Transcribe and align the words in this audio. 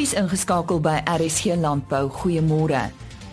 Wie's 0.00 0.14
ingeskakel 0.16 0.78
by 0.80 1.02
RSG 1.04 1.58
Landbou. 1.60 2.06
Goeiemôre. 2.08 2.86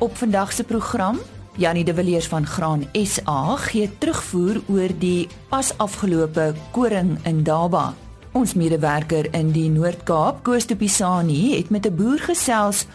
Op 0.04 0.18
vandag 0.20 0.52
se 0.52 0.64
program, 0.64 1.20
Janie 1.56 1.84
de 1.84 1.94
Villiers 1.94 2.28
van 2.28 2.46
Graan 2.46 2.84
SA 2.92 3.56
gee 3.56 3.88
terugvoer 3.98 4.60
oor 4.68 4.92
die 5.00 5.30
pas 5.48 5.72
afgelope 5.78 6.50
koring 6.72 7.14
in 7.24 7.40
Daba. 7.44 7.94
Ons 8.36 8.54
medewerker 8.54 9.32
in 9.32 9.54
die 9.56 9.70
Noord-Kaap, 9.70 10.44
Koos 10.44 10.68
de 10.68 10.76
Pisani, 10.76 11.56
het 11.56 11.70
met 11.70 11.88
'n 11.88 11.96
boer 11.96 12.20
gesels 12.20 12.86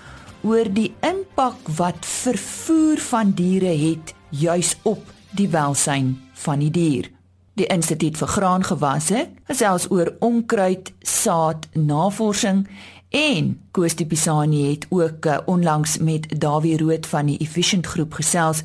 oor 0.42 0.68
die 0.68 0.92
impak 1.00 1.68
wat 1.76 2.04
vervoer 2.04 2.98
van 2.98 3.30
diere 3.30 3.72
het 3.88 4.14
juis 4.28 4.76
op 4.82 5.00
die 5.30 5.48
welsyn 5.48 6.20
van 6.32 6.58
die 6.58 6.70
dier. 6.70 7.10
Die 7.54 7.66
Instituut 7.66 8.16
vir 8.16 8.28
Graangewasse 8.28 9.28
gesels 9.44 9.90
oor 9.90 10.12
onkruid 10.20 10.92
saad 11.00 11.68
navorsing 11.72 12.66
En 13.12 13.60
Koos 13.70 13.94
de 13.94 14.06
Pisani 14.06 14.70
het 14.70 14.86
ook 14.88 15.24
uh, 15.26 15.38
onlangs 15.44 15.98
met 15.98 16.40
Dawie 16.40 16.78
Rood 16.78 17.06
van 17.06 17.26
die 17.26 17.36
Efficient 17.38 17.86
Groep 17.86 18.14
gesels 18.16 18.62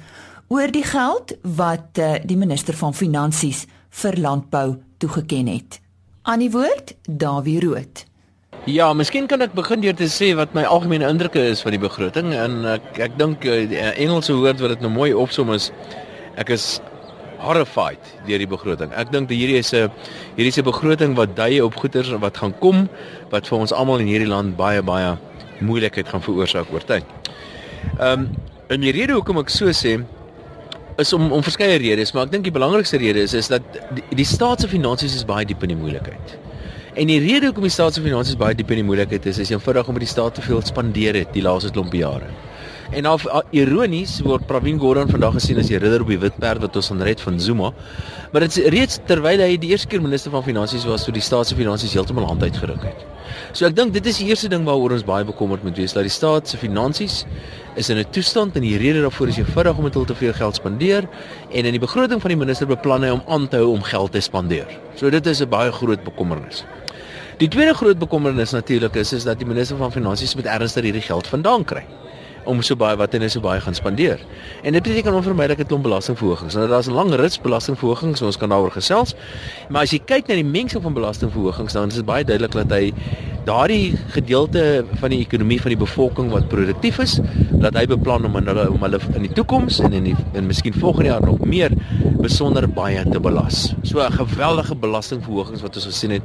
oor 0.47 0.71
die 0.71 0.83
geld 0.87 1.33
wat 1.41 1.99
uh, 1.99 2.13
die 2.23 2.37
minister 2.37 2.73
van 2.79 2.95
Finansies 2.95 3.65
vir 3.89 4.15
landbou 4.15 4.77
toegeken 4.97 5.51
het. 5.51 5.81
Aan 6.21 6.39
die 6.39 6.51
woord 6.51 6.95
Dawie 7.03 7.59
Rood. 7.59 8.05
Ja, 8.63 8.93
miskien 8.93 9.27
kan 9.27 9.43
ek 9.43 9.51
begin 9.51 9.83
deur 9.83 9.95
te 9.99 10.07
sê 10.07 10.31
wat 10.39 10.55
my 10.55 10.63
algemene 10.63 11.11
indrukke 11.11 11.43
is 11.51 11.59
van 11.61 11.75
die 11.75 11.83
begroting 11.83 12.31
en 12.31 12.61
ek 12.77 13.03
ek 13.03 13.19
dink 13.19 13.43
uh, 13.43 13.65
die 13.67 13.83
Engelse 13.83 14.39
woord 14.39 14.63
wat 14.63 14.77
dit 14.77 14.87
nou 14.87 14.93
mooi 14.95 15.11
opsom 15.11 15.51
is 15.51 15.73
ek 16.39 16.55
is 16.55 16.77
horrified 17.41 18.11
deur 18.27 18.41
die 18.41 18.49
begroting. 18.49 18.91
Ek 18.97 19.11
dink 19.11 19.29
hierdie 19.29 19.59
is 19.61 19.73
'n 19.73 19.91
hierdie 20.35 20.53
is 20.53 20.57
'n 20.57 20.63
begroting 20.63 21.15
wat 21.15 21.35
dui 21.35 21.61
op 21.61 21.75
goederes 21.75 22.09
wat 22.19 22.37
gaan 22.37 22.53
kom 22.59 22.89
wat 23.29 23.47
vir 23.47 23.57
ons 23.57 23.71
almal 23.71 23.99
in 23.99 24.07
hierdie 24.07 24.27
land 24.27 24.57
baie 24.57 24.81
baie 24.81 25.17
moeilikheid 25.61 26.07
gaan 26.07 26.21
veroorsaak 26.21 26.67
oor 26.73 26.83
tyd. 26.83 27.05
Ehm 27.99 28.11
um, 28.11 28.29
en 28.67 28.81
die 28.81 28.91
rede 28.91 29.13
hoekom 29.13 29.37
ek 29.39 29.49
so 29.49 29.71
sê 29.71 30.03
is 30.97 31.13
om 31.13 31.31
om 31.31 31.43
verskeie 31.43 31.77
redes, 31.77 32.11
maar 32.13 32.25
ek 32.25 32.31
dink 32.31 32.43
die 32.43 32.51
belangrikste 32.51 32.97
rede 32.97 33.21
is 33.21 33.33
is 33.33 33.47
dat 33.47 33.61
die, 33.93 34.03
die 34.17 34.25
staat 34.25 34.61
se 34.61 34.67
finansies 34.67 35.15
is 35.15 35.25
baie 35.25 35.45
diep 35.45 35.63
in 35.63 35.69
die 35.69 35.79
moeilikheid. 35.79 36.37
En 36.97 37.07
die 37.07 37.19
rede 37.21 37.51
hoekom 37.51 37.67
die 37.67 37.73
staat 37.73 37.93
se 37.93 38.01
finansies 38.01 38.37
baie 38.39 38.55
diep 38.57 38.71
in 38.73 38.81
die 38.81 38.87
moeilikheid 38.87 39.25
is, 39.29 39.37
is 39.37 39.51
eenvoudig 39.53 39.87
omdat 39.87 40.05
die 40.07 40.09
staat 40.09 40.35
te 40.35 40.41
veel 40.41 40.61
spandeer 40.65 41.19
het 41.21 41.33
die 41.33 41.43
laaste 41.45 41.69
klomp 41.71 41.93
jare. 41.93 42.31
En 42.95 43.03
nou 43.03 43.17
ironies 43.51 44.13
word 44.23 44.45
Pravin 44.47 44.77
Gordhan 44.79 45.09
vandag 45.11 45.33
gesien 45.35 45.57
as 45.59 45.67
die 45.67 45.79
ridder 45.81 46.05
op 46.05 46.11
die 46.11 46.19
wit 46.21 46.37
perd 46.39 46.63
wat 46.63 46.77
ons 46.79 46.87
aanred 46.93 47.19
van 47.19 47.39
Zuma. 47.43 47.73
Maar 48.31 48.45
dit 48.45 48.69
reeds 48.71 49.01
terwyl 49.09 49.43
hy 49.43 49.57
die 49.59 49.73
eerste 49.73 49.89
keer 49.91 50.03
minister 50.03 50.31
van 50.31 50.45
finansies 50.45 50.85
was 50.87 51.03
toe 51.03 51.11
die 51.15 51.23
staat 51.23 51.49
se 51.49 51.57
finansies 51.59 51.97
heeltemal 51.97 52.29
hand 52.29 52.45
uitgeruk 52.47 52.85
het. 52.87 53.03
So 53.51 53.67
ek 53.67 53.75
dink 53.75 53.91
dit 53.97 54.07
is 54.07 54.21
die 54.21 54.29
eerste 54.31 54.47
ding 54.51 54.63
waaroor 54.67 54.95
ons 54.95 55.03
baie 55.07 55.27
bekommerd 55.27 55.65
moet 55.67 55.75
wees 55.75 55.97
dat 55.97 56.07
die 56.07 56.13
staat 56.13 56.47
se 56.47 56.59
finansies 56.61 57.25
is 57.75 57.91
in 57.91 57.99
'n 57.99 58.07
toestand 58.15 58.55
en 58.55 58.63
die 58.63 58.77
rede 58.77 59.03
daarvoor 59.03 59.27
is 59.27 59.37
eenvoudig 59.37 59.77
omdat 59.77 59.93
hulle 59.93 60.07
te 60.07 60.15
veel 60.15 60.33
geld 60.33 60.55
spandeer 60.55 61.09
en 61.51 61.65
in 61.65 61.71
die 61.75 61.83
begroting 61.83 62.21
van 62.21 62.29
die 62.29 62.39
minister 62.39 62.67
beplan 62.67 63.03
hy 63.03 63.09
om 63.09 63.23
aan 63.27 63.47
te 63.47 63.57
hou 63.57 63.67
om 63.75 63.83
geld 63.83 64.11
te 64.11 64.21
spandeer. 64.21 64.67
So 64.95 65.09
dit 65.09 65.25
is 65.27 65.41
'n 65.41 65.49
baie 65.49 65.71
groot 65.71 66.03
bekommernis. 66.03 66.63
Die 67.37 67.47
tweede 67.47 67.73
groot 67.73 67.99
bekommernis 67.99 68.51
natuurlik 68.51 68.95
is 68.95 69.13
is 69.13 69.23
dat 69.23 69.39
die 69.39 69.47
minister 69.47 69.77
van 69.77 69.91
finansies 69.91 70.35
met 70.35 70.45
ernstig 70.45 70.83
hierdie 70.83 71.01
geld 71.01 71.27
vandaan 71.27 71.65
kry 71.65 71.83
om 72.47 72.61
so 72.63 72.75
baie 72.79 72.97
wat 72.99 73.13
hulle 73.15 73.29
so 73.29 73.43
baie 73.43 73.61
gaan 73.61 73.75
spandeer. 73.75 74.21
En 74.63 74.73
dit 74.73 74.83
beteken 74.83 75.13
onvermydelik 75.13 75.59
'n 75.59 75.67
klomp 75.67 75.83
belastingverhogings. 75.83 76.55
Nou 76.55 76.67
daar's 76.67 76.87
'n 76.87 76.93
lang 76.93 77.13
rits 77.13 77.41
belastingverhogings, 77.41 78.21
ons 78.21 78.37
kan 78.37 78.49
daaroor 78.49 78.71
gesels. 78.71 79.15
Maar 79.69 79.81
as 79.81 79.91
jy 79.91 79.99
kyk 79.99 80.27
na 80.27 80.35
die 80.35 80.43
mengsel 80.43 80.81
van 80.81 80.93
belastingverhogings, 80.93 81.73
dan 81.73 81.87
is 81.87 81.95
dit 81.95 82.05
baie 82.05 82.23
duidelik 82.23 82.51
dat 82.51 82.69
hy 82.69 82.93
daardie 83.45 83.95
gedeelte 84.11 84.85
van 84.99 85.13
die 85.13 85.19
ekonomie 85.23 85.59
van 85.61 85.71
die 85.71 85.79
bevolking 85.79 86.31
wat 86.31 86.49
produktief 86.51 86.99
is, 86.99 87.19
dat 87.61 87.73
hy 87.73 87.85
beplan 87.85 88.25
om 88.25 88.35
hulle 88.35 88.65
om 88.71 88.81
hulle 88.83 88.99
in 89.15 89.21
die 89.21 89.33
toekoms 89.33 89.79
en 89.79 89.93
in 89.93 90.03
die 90.03 90.15
en 90.33 90.49
miskien 90.49 90.73
volgende 90.73 91.09
jaar 91.09 91.25
nog 91.25 91.39
meer 91.45 91.71
besonder 92.19 92.67
baie 92.67 93.03
te 93.09 93.19
belas. 93.19 93.73
So 93.83 93.99
'n 93.99 94.11
geweldige 94.11 94.75
belastingverhogings 94.75 95.61
wat 95.61 95.75
ons 95.75 95.85
gesien 95.85 96.11
het 96.11 96.21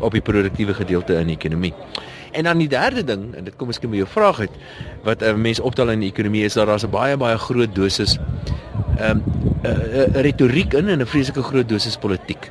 op 0.00 0.12
die 0.12 0.20
produktiewe 0.20 0.74
gedeelte 0.74 1.14
in 1.14 1.26
die 1.26 1.36
ekonomie. 1.36 1.72
En 2.36 2.44
dan 2.44 2.60
die 2.60 2.68
derde 2.68 3.04
ding, 3.04 3.30
en 3.34 3.46
dit 3.48 3.56
kom 3.56 3.70
miskien 3.72 3.90
by 3.90 4.02
jou 4.02 4.08
vraag 4.12 4.40
uit, 4.44 4.56
wat 5.08 5.22
'n 5.22 5.32
uh, 5.32 5.34
mens 5.34 5.60
optel 5.60 5.90
in 5.90 6.00
die 6.04 6.10
ekonomie 6.12 6.44
is 6.44 6.52
dat 6.58 6.66
daar's 6.66 6.84
'n 6.84 6.90
baie 6.90 7.16
baie 7.16 7.38
groot 7.38 7.74
dosis 7.74 8.18
ehm 8.98 9.10
um, 9.10 9.22
retoriek 10.12 10.74
in 10.74 10.88
en 10.88 11.00
'n 11.00 11.06
vreeslike 11.06 11.42
groot 11.42 11.68
dosis 11.68 11.96
politiek. 11.96 12.50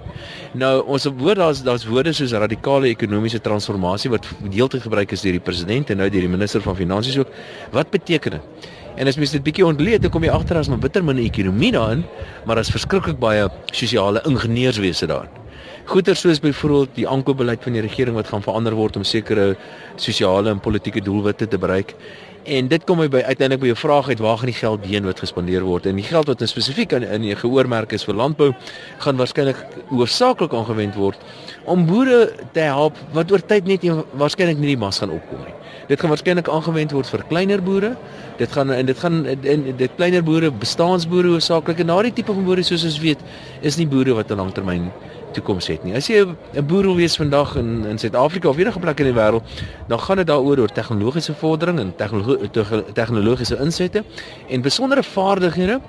Nou 0.54 0.86
ons 0.86 1.06
woord 1.06 1.38
daar's 1.38 1.64
daar's 1.64 1.86
woorde 1.86 2.14
soos 2.14 2.32
radikale 2.32 2.88
ekonomiese 2.88 3.42
transformasie 3.42 4.10
wat 4.10 4.26
deeltyd 4.50 4.82
gebruik 4.82 5.12
is 5.12 5.22
deur 5.22 5.32
die 5.32 5.42
president 5.42 5.90
en 5.90 5.98
nou 5.98 6.10
deur 6.10 6.22
die 6.22 6.30
minister 6.30 6.62
van 6.62 6.76
finansies 6.76 7.18
ook. 7.18 7.30
Wat 7.72 7.90
beteken 7.90 8.32
dit? 8.32 8.42
En 8.96 9.08
as 9.08 9.18
mens 9.20 9.32
dit 9.36 9.44
bietjie 9.44 9.66
ontleed, 9.68 10.02
dan 10.02 10.12
kom 10.12 10.24
jy 10.24 10.32
agter 10.32 10.58
as 10.58 10.70
'n 10.70 10.80
bitter 10.80 11.04
min 11.04 11.18
ekonomie 11.18 11.72
daarin, 11.72 12.06
maar 12.46 12.56
daar's 12.56 12.72
verskriklik 12.72 13.20
baie 13.20 13.50
sosiale 13.72 14.22
ingenieurswese 14.26 15.08
daarin. 15.08 15.30
Goeie 15.86 16.16
soos 16.16 16.40
byvoorbeeld 16.40 16.96
die 16.96 17.08
aankoopbeleid 17.08 17.64
van 17.64 17.74
die 17.74 17.82
regering 17.82 18.16
wat 18.16 18.28
gaan 18.28 18.42
verander 18.42 18.74
word 18.74 18.96
om 18.96 19.04
sekere 19.04 19.56
sosiale 19.96 20.50
en 20.50 20.60
politieke 20.60 21.02
doelwitte 21.02 21.48
te 21.48 21.58
bereik. 21.58 21.94
En 22.46 22.68
dit 22.68 22.84
kom 22.84 22.98
by 22.98 23.22
uiteindelik 23.26 23.60
by 23.60 23.68
jou 23.68 23.78
vraag 23.78 24.10
uit 24.10 24.20
waar 24.20 24.38
gaan 24.38 24.52
die 24.52 24.58
geld 24.58 24.86
heen 24.86 25.06
wat 25.06 25.20
gespandeer 25.20 25.62
word? 25.66 25.86
En 25.86 25.96
die 25.96 26.06
geld 26.06 26.28
wat 26.28 26.42
spesifiek 26.46 26.92
in 26.92 27.04
in 27.04 27.22
die 27.22 27.36
geoormerk 27.36 27.92
is 27.92 28.04
vir 28.04 28.16
landbou 28.16 28.52
gaan 28.98 29.18
waarskynlik 29.18 29.58
hoofsaaklik 29.90 30.54
aangewend 30.54 30.96
word 30.96 31.18
om 31.66 31.86
boere 31.86 32.32
te 32.54 32.60
help 32.60 32.98
wat 33.14 33.32
oor 33.32 33.42
tyd 33.42 33.66
net 33.66 33.86
waarskynlik 34.14 34.58
nie 34.58 34.76
die 34.76 34.78
mas 34.78 35.00
gaan 35.00 35.14
opkom 35.14 35.42
nie. 35.42 35.54
Dit 35.88 36.00
gaan 36.00 36.10
waarskynlik 36.10 36.50
aangewend 36.50 36.92
word 36.92 37.10
vir 37.10 37.24
kleiner 37.30 37.62
boere. 37.64 37.96
Dit 38.38 38.52
gaan 38.52 38.72
en 38.72 38.86
dit 38.86 39.00
gaan 39.00 39.26
in 39.26 39.66
dit 39.78 39.92
kleiner 39.96 40.24
boere, 40.24 40.52
bestaansboere 40.52 41.36
hoofsaaklik 41.36 41.80
en 41.80 41.88
daardie 41.94 42.14
tipe 42.14 42.34
van 42.34 42.44
boere 42.44 42.64
soos 42.64 42.84
ons 42.84 43.00
weet, 43.00 43.22
is 43.62 43.78
nie 43.78 43.88
boere 43.88 44.14
wat 44.14 44.32
'n 44.32 44.38
langtermyn 44.38 44.92
toekoms 45.36 45.68
het 45.68 45.84
nie. 45.84 45.96
As 45.96 46.08
jy 46.08 46.26
'n 46.26 46.66
boer 46.66 46.84
wil 46.84 46.96
wees 46.96 47.16
vandag 47.16 47.56
in 47.56 47.86
in 47.86 47.98
Suid-Afrika 47.98 48.50
of 48.50 48.58
enige 48.58 48.80
plek 48.80 49.00
in 49.00 49.14
die 49.14 49.22
wêreld, 49.22 49.44
dan 49.88 50.00
gaan 50.00 50.18
dit 50.18 50.28
daaroor 50.28 50.60
oor 50.60 50.72
tegnologiese 50.72 51.34
vordering 51.34 51.80
en 51.80 51.94
tegnologiese 52.94 53.58
insette 53.60 54.04
en 54.50 54.62
besondere 54.62 55.04
vaardighede. 55.04 55.80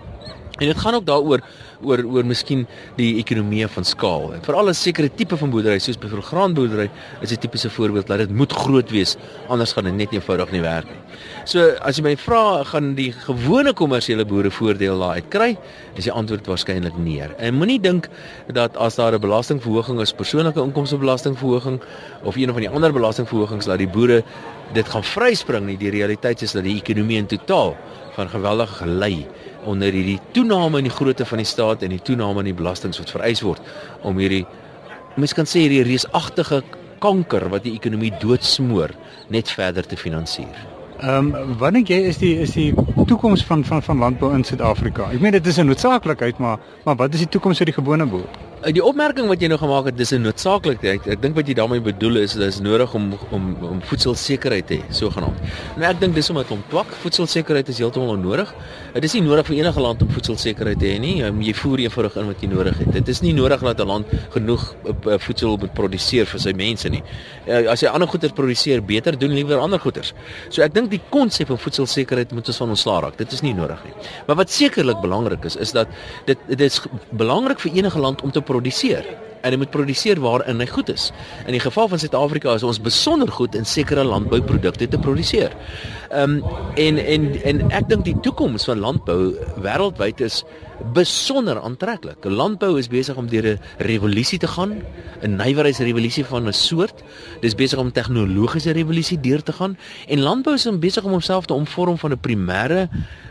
En 0.57 0.67
dit 0.67 0.79
gaan 0.79 0.95
ook 0.95 1.07
daaroor 1.07 1.41
oor 1.85 2.01
oor 2.05 2.25
miskien 2.25 2.65
die 2.97 3.17
ekonomie 3.21 3.67
van 3.69 3.85
skaal. 3.85 4.31
En 4.33 4.43
vir 4.43 4.55
al 4.55 4.69
'n 4.69 4.75
sekere 4.75 5.11
tipe 5.15 5.37
van 5.37 5.51
boerdery 5.51 5.79
soos 5.79 5.99
byvoorbeeld 5.99 6.31
graanboerdery 6.33 6.91
is 7.21 7.33
'n 7.33 7.39
tipiese 7.39 7.71
voorbeeld 7.71 8.07
dat 8.07 8.19
dit 8.19 8.31
moet 8.31 8.53
groot 8.53 8.91
wees 8.91 9.17
anders 9.49 9.73
gaan 9.73 9.85
dit 9.85 9.95
net 9.95 10.13
eenvoudig 10.13 10.51
nie 10.51 10.61
werk 10.61 10.85
nie. 10.85 11.07
So 11.45 11.77
as 11.81 11.97
jy 11.97 12.03
my 12.03 12.17
vra 12.17 12.65
gaan 12.65 12.95
die 12.95 13.13
gewone 13.13 13.73
kommersiële 13.73 14.25
boere 14.25 14.51
voordeel 14.51 14.99
daaruit 14.99 15.29
kry, 15.29 15.59
is 15.95 16.05
die 16.05 16.13
antwoord 16.13 16.47
waarskynlik 16.47 16.97
nee. 16.97 17.23
En 17.39 17.55
moenie 17.55 17.81
dink 17.81 18.09
dat 18.53 18.77
as 18.77 18.95
daar 18.95 19.13
'n 19.13 19.21
belastingverhoging 19.21 20.01
is, 20.01 20.13
persoonlike 20.13 20.61
inkomstebelastingverhoging 20.61 21.81
of 22.23 22.37
een 22.37 22.51
of 22.51 22.57
die 22.57 22.71
ander 22.71 22.93
belastingverhogings 22.93 23.67
dat 23.67 23.79
die 23.79 23.89
boere 23.89 24.25
dit 24.73 24.89
gaan 24.89 25.05
vryspring 25.05 25.67
nie. 25.67 25.77
Die 25.77 25.91
realiteit 25.91 26.43
is 26.43 26.53
dat 26.53 26.65
die 26.65 26.77
ekonomie 26.77 27.17
in 27.17 27.27
totaal 27.27 27.77
van 28.17 28.29
geweldig 28.29 28.77
gelei 28.77 29.27
onder 29.67 29.93
hierdie 29.93 30.21
toename 30.33 30.79
in 30.79 30.89
die 30.89 30.95
grootte 30.95 31.27
van 31.27 31.43
die 31.43 31.49
staat 31.49 31.83
en 31.83 31.95
die 31.95 32.03
toename 32.03 32.45
in 32.45 32.53
die 32.53 32.57
belastings 32.57 32.99
wat 33.03 33.11
vereis 33.11 33.43
word 33.45 33.61
om 34.07 34.19
hierdie 34.23 34.45
mens 35.17 35.35
kan 35.37 35.49
sê 35.49 35.67
hierdie 35.67 35.85
reusagtige 35.87 36.63
kanker 37.03 37.49
wat 37.53 37.67
die 37.67 37.75
ekonomie 37.77 38.13
doodsmoor 38.21 38.95
net 39.33 39.51
verder 39.53 39.87
te 39.87 39.99
finansier. 40.01 40.57
Ehm 40.97 41.35
um, 41.35 41.57
wanneer 41.61 41.91
jy 41.93 41.99
is 42.09 42.19
die 42.23 42.33
is 42.41 42.55
die 42.57 42.71
toekoms 43.07 43.45
van 43.45 43.65
van 43.65 43.83
van 43.83 43.99
landbou 44.01 44.33
in 44.35 44.45
Suid-Afrika. 44.45 45.11
Ek 45.13 45.21
meen 45.21 45.33
dit 45.33 45.47
is 45.47 45.59
'n 45.59 45.67
noodsaaklikheid, 45.67 46.39
maar 46.39 46.59
maar 46.85 46.97
wat 46.97 47.15
is 47.15 47.21
die 47.21 47.29
toekoms 47.29 47.59
vir 47.59 47.67
die 47.67 47.75
gewone 47.75 48.07
boer? 48.07 48.29
Uh, 48.67 48.73
die 48.75 48.83
opmerking 48.83 49.29
wat 49.31 49.39
jy 49.39 49.47
nou 49.47 49.59
gemaak 49.61 49.87
het, 49.87 49.95
dis 49.95 50.11
'n 50.11 50.25
noodsaaklikheid. 50.27 51.07
Ek 51.07 51.21
dink 51.23 51.37
wat 51.37 51.47
jy 51.47 51.55
daarmee 51.55 51.81
bedoel 51.81 52.17
is 52.17 52.33
dat 52.33 52.43
dit 52.43 52.55
is 52.55 52.61
nodig 52.61 52.95
om 52.95 53.15
om 53.31 53.57
om 53.63 53.83
voedselsekerheid 53.83 54.67
te 54.67 54.75
hê, 54.75 54.83
sogenaamd. 54.91 55.39
Nou 55.77 55.87
ek 55.87 56.01
dink 56.01 56.15
dis 56.15 56.31
omdat 56.31 56.51
om 56.51 56.63
twak 56.69 56.87
voedselsekerheid 57.03 57.69
is 57.69 57.79
heeltemal 57.79 58.17
onnodig. 58.17 58.55
Dit 58.95 59.05
is 59.05 59.13
nie 59.13 59.23
nodig 59.23 59.47
vir 59.47 59.57
enige 59.57 59.81
land 59.81 60.03
om 60.03 60.09
voedselsekerheid 60.11 60.79
te 60.79 60.87
hê 60.87 60.99
nie. 60.99 61.23
Um, 61.23 61.43
jy 61.43 61.55
voer 61.55 61.79
eenvoudig 61.79 62.17
in 62.17 62.27
wat 62.27 62.41
jy 62.41 62.49
nodig 62.49 62.79
het. 62.79 62.93
Dit 62.93 63.09
is 63.09 63.21
nie 63.21 63.33
nodig 63.33 63.61
dat 63.61 63.79
'n 63.79 63.87
land 63.87 64.07
genoeg 64.31 64.75
uh, 64.85 65.19
voedsel 65.19 65.57
moet 65.57 65.75
produseer 65.75 66.27
vir 66.27 66.41
sy 66.41 66.53
mense 66.53 66.89
nie. 66.89 67.03
As 67.47 67.81
hy 67.81 67.87
ander 67.87 68.09
goeder 68.09 68.33
produseer, 68.33 68.83
beter 68.83 69.19
doen 69.19 69.31
liewer 69.31 69.59
ander 69.59 69.79
goeders. 69.79 70.13
So 70.49 70.63
ek 70.63 70.75
dink 70.75 70.91
die 70.91 71.01
konsep 71.11 71.47
van 71.47 71.59
voedselsekerheid 71.59 72.33
moet 72.33 72.49
ons 72.49 72.57
van 72.57 72.69
ontslaa 72.69 73.01
raak. 73.01 73.17
Dit 73.17 73.33
is 73.33 73.43
nie 73.43 73.55
nodig 73.55 73.79
nie. 73.85 73.95
Maar 74.27 74.37
wat 74.37 74.51
sekerlik 74.51 75.01
belangrik 75.01 75.45
is, 75.45 75.57
is 75.57 75.73
dat 75.73 75.87
dit 76.25 76.39
dit 76.49 76.61
is 76.61 76.81
belangrik 77.13 77.61
vir 77.61 77.73
enige 77.73 77.99
land 77.99 78.23
om 78.23 78.31
te 78.31 78.43
produseer. 78.57 79.05
en 79.47 79.55
hy 79.55 79.61
moet 79.63 79.71
produseer 79.71 80.21
waarin 80.23 80.61
hy 80.63 80.67
goed 80.71 80.91
is. 80.93 81.11
In 81.47 81.55
die 81.55 81.63
geval 81.63 81.91
van 81.93 82.03
Suid-Afrika 82.03 82.57
is 82.59 82.67
ons 82.67 82.81
besonder 82.83 83.31
goed 83.33 83.55
in 83.59 83.67
sekere 83.69 84.05
landbouprodukte 84.07 84.89
te 84.91 84.99
produseer. 84.99 85.55
Ehm 86.11 86.39
um, 86.39 86.63
en 86.77 86.99
en 86.99 87.27
en 87.51 87.61
ek 87.75 87.89
dink 87.91 88.05
die 88.07 88.17
toekoms 88.27 88.67
van 88.69 88.83
landbou 88.83 89.35
wêreldwyd 89.63 90.21
is 90.25 90.43
besonder 90.95 91.61
aantreklik. 91.63 92.25
Landbou 92.25 92.75
is 92.79 92.91
besig 92.93 93.17
om 93.17 93.29
deur 93.31 93.47
'n 93.55 93.61
revolusie 93.79 94.39
te 94.39 94.47
gaan, 94.47 94.83
'n 95.23 95.37
nywerheidsrevolusie 95.37 96.25
van 96.25 96.49
'n 96.49 96.53
soort. 96.53 97.03
Dis 97.41 97.55
besig 97.55 97.79
om 97.79 97.93
tegnologiese 97.93 98.73
revolusie 98.73 99.21
deur 99.21 99.43
te 99.43 99.53
gaan 99.53 99.79
en 100.09 100.21
landbou 100.21 100.55
is 100.55 100.69
besig 100.79 101.05
om 101.05 101.11
homself 101.11 101.47
te 101.47 101.55
omvorm 101.55 101.99
van 101.99 102.13
'n 102.13 102.21
primêre 102.21 102.89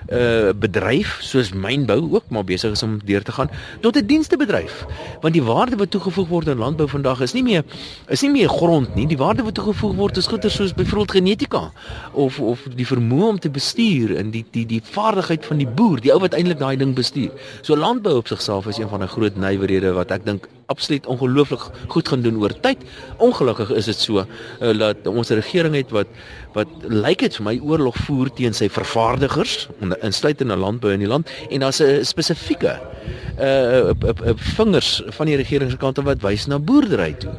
uh 0.09 0.53
bedryf 0.53 1.17
soos 1.21 1.51
mynbou 1.53 2.13
ook 2.13 2.29
maar 2.29 2.43
besig 2.43 2.71
is 2.71 2.83
om 2.83 2.99
deur 3.05 3.23
te 3.23 3.31
gaan 3.31 3.49
tot 3.81 3.97
'n 3.97 4.05
dienstebedryf. 4.05 4.85
Want 5.21 5.33
die 5.33 5.43
waarde 5.43 5.75
wat 5.75 5.91
toegevoeg 5.91 6.27
word 6.27 6.49
aan 6.49 6.57
landbou 6.57 6.87
vandag 6.89 7.21
is 7.21 7.33
nie 7.33 7.43
meer 7.43 7.63
is 8.07 8.21
nie 8.21 8.31
meer 8.31 8.49
grond 8.49 8.95
nie. 8.95 9.07
Die 9.07 9.17
waarde 9.17 9.43
wat 9.43 9.53
toegevoeg 9.53 9.95
word 9.95 10.17
is 10.17 10.27
goeder 10.27 10.51
soos 10.51 10.73
byvoorbeeld 10.73 11.11
genetika 11.11 11.71
of 12.11 12.39
of 12.39 12.59
die 12.75 12.87
vermoë 12.87 13.27
om 13.27 13.39
te 13.39 13.49
bestuur 13.49 14.15
en 14.15 14.31
die 14.31 14.45
die 14.51 14.65
die 14.65 14.81
vaardigheid 14.83 15.45
van 15.45 15.57
die 15.57 15.67
boer, 15.67 16.01
die 16.01 16.13
ou 16.13 16.19
wat 16.19 16.33
eintlik 16.33 16.59
daai 16.59 16.77
ding 16.77 16.95
bestuur. 16.95 17.31
So 17.61 17.75
landbou 17.75 18.17
op 18.17 18.27
sigself 18.27 18.67
is 18.67 18.77
een 18.77 18.89
van 18.89 18.99
die 18.99 19.07
groot 19.07 19.35
nywerhede 19.35 19.91
wat 19.93 20.11
ek 20.11 20.25
dink 20.25 20.47
absoluut 20.65 21.05
ongelooflik 21.05 21.61
goed 21.87 22.07
gaan 22.07 22.21
doen 22.21 22.37
oor 22.41 22.53
tyd. 22.59 22.77
Ongelukkig 23.17 23.71
is 23.71 23.85
dit 23.85 23.99
so 23.99 24.23
uh, 24.23 24.73
dat 24.77 25.07
ons 25.07 25.29
regering 25.29 25.75
het 25.75 25.91
wat 25.95 26.07
wat 26.55 26.67
lyk 26.87 27.19
dit 27.19 27.35
vir 27.35 27.43
my 27.43 27.55
oorlog 27.59 27.97
voer 28.07 28.29
teen 28.31 28.53
sy 28.55 28.69
vervaardigers 28.71 29.67
insluitende 29.99 30.55
landbou 30.55 30.93
in 30.95 31.03
die 31.03 31.09
land 31.11 31.29
en 31.49 31.65
daar's 31.65 31.81
'n 31.83 32.05
spesifieke 32.05 32.79
uh, 33.39 33.91
vingers 34.55 35.01
van 35.17 35.25
die 35.25 35.35
regering 35.35 35.71
se 35.71 35.77
kant 35.77 35.97
wat 35.97 36.23
wys 36.23 36.47
na 36.47 36.59
boerdery 36.59 37.13
toe 37.19 37.33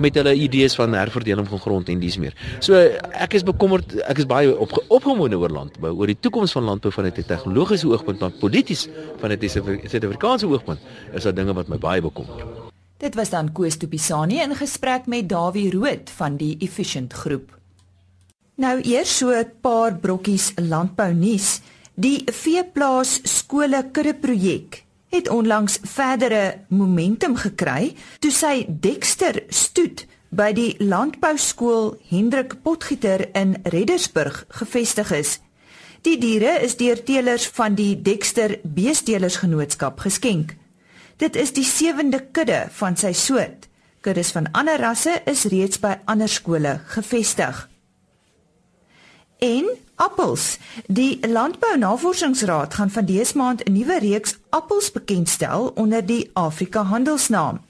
met 0.00 0.14
hulle 0.14 0.34
idees 0.34 0.74
van 0.74 0.94
herverdeling 0.96 1.48
van 1.48 1.60
grond 1.60 1.88
en 1.88 2.00
dis 2.00 2.16
meer. 2.16 2.34
So 2.64 2.74
ek 3.12 3.36
is 3.36 3.44
bekommerd, 3.44 3.98
ek 4.08 4.22
is 4.22 4.28
baie 4.28 4.52
op, 4.56 4.72
opgewonde 4.88 5.36
oor 5.40 5.52
landbou, 5.52 5.92
oor 5.92 6.06
die 6.06 6.18
toekoms 6.20 6.52
van 6.56 6.64
landbou 6.64 6.92
vanuit 6.92 7.18
'n 7.18 7.28
tegnologiese 7.28 7.88
oogpunt, 7.88 8.20
maar 8.20 8.30
polities 8.30 8.88
vanuit 9.20 9.42
'n 9.42 9.48
Suid-Afrikaanse 9.88 10.46
oogpunt 10.46 10.80
is 11.12 11.22
daar 11.22 11.34
dinge 11.34 11.52
wat 11.52 11.68
my 11.68 11.78
baie 11.78 12.00
bekommer. 12.00 12.59
Dit 13.00 13.14
was 13.14 13.30
dan 13.32 13.52
Koos 13.52 13.78
Tupisani 13.80 14.42
in 14.44 14.52
gesprek 14.52 15.06
met 15.06 15.28
Dawie 15.28 15.70
Rood 15.72 16.10
van 16.18 16.34
die 16.36 16.56
Efficient 16.60 17.12
Groep. 17.12 17.54
Nou 18.60 18.80
eers 18.80 19.16
so 19.16 19.30
'n 19.32 19.52
paar 19.60 19.96
brokkies 19.96 20.52
landbou 20.56 21.14
nuus. 21.14 21.60
Die 21.94 22.22
veeplaas 22.26 23.20
skole 23.22 23.88
kudde 23.92 24.14
projek 24.14 24.84
het 25.08 25.28
onlangs 25.28 25.78
verdere 25.82 26.58
momentum 26.68 27.36
gekry 27.36 27.94
toe 28.18 28.30
sy 28.30 28.66
Dexter 28.68 29.42
stoet 29.48 30.06
by 30.28 30.52
die 30.52 30.74
landbouskool 30.78 31.98
Hendrik 32.08 32.62
Potgieter 32.62 33.28
in 33.34 33.56
Reddersburg 33.62 34.44
gevestig 34.48 35.10
is. 35.10 35.40
Die 36.00 36.18
diere 36.18 36.60
is 36.60 36.76
deur 36.76 37.02
teelers 37.04 37.48
van 37.48 37.74
die 37.74 38.02
Dexter 38.02 38.58
Beestelersgenootskap 38.62 39.98
geskenk. 40.00 40.59
Dit 41.20 41.36
is 41.36 41.50
die 41.52 41.64
sewende 41.68 42.22
kudde 42.32 42.62
van 42.72 42.94
sy 42.96 43.10
soort. 43.12 43.66
Kuddes 44.00 44.30
van 44.32 44.46
ander 44.56 44.80
rasse 44.80 45.18
is 45.28 45.44
reeds 45.52 45.76
by 45.82 45.98
ander 46.08 46.28
skole 46.32 46.78
gevestig. 46.94 47.66
En 49.44 49.68
appels. 50.00 50.56
Die 50.88 51.18
Landbou 51.28 51.76
Navorsingsraad 51.76 52.74
gaan 52.74 52.90
van 52.90 53.04
dese 53.04 53.36
maand 53.36 53.64
'n 53.64 53.72
nuwe 53.72 53.98
reeks 53.98 54.38
appels 54.48 54.92
bekendstel 54.92 55.72
onder 55.74 56.06
die 56.06 56.30
Afrika 56.32 56.82
Handelsnaam. 56.82 57.60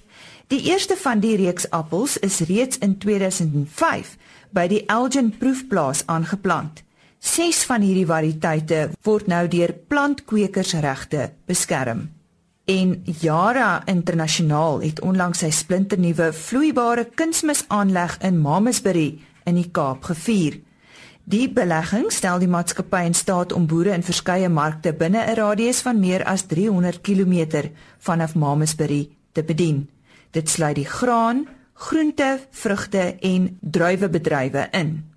Die 0.47 0.63
eerste 0.63 0.97
van 0.97 1.21
die 1.21 1.37
reeks 1.37 1.71
appels 1.71 2.17
is 2.19 2.39
reeds 2.39 2.79
in 2.79 2.99
2005 2.99 4.17
by 4.51 4.67
die 4.67 4.87
Elgin 4.87 5.39
Proefplaas 5.39 6.07
aangeplant. 6.07 6.83
Ses 7.19 7.65
van 7.65 7.81
hierdie 7.81 8.07
variëteite 8.07 8.91
word 9.03 9.27
nou 9.27 9.49
deur 9.49 9.73
plantkwekersregte 9.73 11.33
beskerm. 11.47 12.20
En 12.71 13.03
Yara 13.05 13.83
Internasionaal 13.85 14.83
het 14.85 15.01
onlangs 15.01 15.41
sy 15.43 15.49
splinternuwe 15.51 16.29
vloeibare 16.37 17.03
kunsmisaanleg 17.19 18.13
in 18.23 18.37
Mamasbury 18.39 19.09
in 19.49 19.57
die 19.59 19.71
Kaap 19.75 20.05
gevier. 20.07 20.61
Die 21.25 21.49
belegging 21.51 22.13
stel 22.15 22.39
die 22.39 22.51
maatskappy 22.51 23.01
in 23.09 23.17
staat 23.19 23.51
om 23.57 23.67
boere 23.67 23.91
in 23.97 24.07
verskeie 24.07 24.49
markte 24.49 24.93
binne 24.95 25.19
'n 25.19 25.35
radius 25.41 25.81
van 25.83 25.99
meer 25.99 26.23
as 26.25 26.47
300 26.47 27.01
km 27.03 27.71
vanaf 27.99 28.35
Mamasbury 28.35 29.09
te 29.33 29.43
bedien. 29.43 29.89
Dit 30.31 30.49
sluit 30.49 30.77
die 30.77 30.87
graan, 30.87 31.49
groente, 31.75 32.39
vrugte 32.51 33.17
en 33.21 33.59
druiwebedrywe 33.61 34.69
in. 34.71 35.11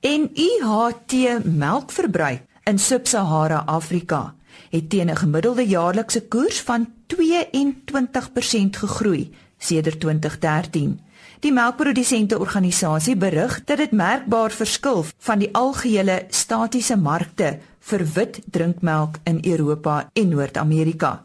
En 0.00 0.30
IHT 0.34 1.44
melkverbruik 1.44 2.42
in 2.64 2.78
Sub-Sahara 2.78 3.62
Afrika 3.66 4.35
het 4.70 4.90
teen 4.90 5.10
'n 5.10 5.16
gemiddelde 5.16 5.66
jaarlikse 5.66 6.22
koers 6.28 6.60
van 6.60 6.88
22% 7.06 8.76
gegroei 8.76 9.34
sedert 9.58 10.00
2013. 10.00 11.00
Die 11.40 11.52
melkprodusente 11.52 12.38
organisasie 12.38 13.16
berig 13.16 13.64
dat 13.64 13.76
dit 13.76 13.92
merkbaar 13.92 14.50
verskil 14.50 15.04
van 15.18 15.38
die 15.38 15.50
algehele 15.52 16.24
statiese 16.28 16.96
markte 16.96 17.58
vir 17.80 18.06
wit 18.14 18.40
drinkmelk 18.50 19.20
in 19.24 19.40
Europa 19.44 20.10
en 20.12 20.28
Noord-Amerika. 20.28 21.24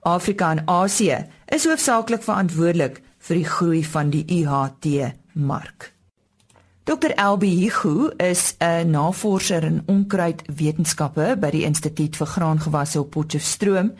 Afrika 0.00 0.50
en 0.50 0.62
Asië 0.66 1.26
is 1.46 1.66
hoofsaaklik 1.68 2.22
verantwoordelik 2.22 3.02
vir 3.18 3.36
die 3.36 3.44
groei 3.44 3.84
van 3.84 4.10
die 4.10 4.24
UHT 4.40 5.12
mark. 5.32 5.92
Dr. 6.90 7.14
Elbi 7.14 7.54
Hugo 7.54 8.10
is 8.16 8.56
'n 8.58 8.90
navorser 8.90 9.62
in 9.62 9.82
onkruidwetenskappe 9.86 11.36
by 11.38 11.50
die 11.50 11.62
Instituut 11.62 12.16
vir 12.18 12.26
Graangewasse 12.26 12.98
op 13.00 13.10
Potchefstroom 13.14 13.92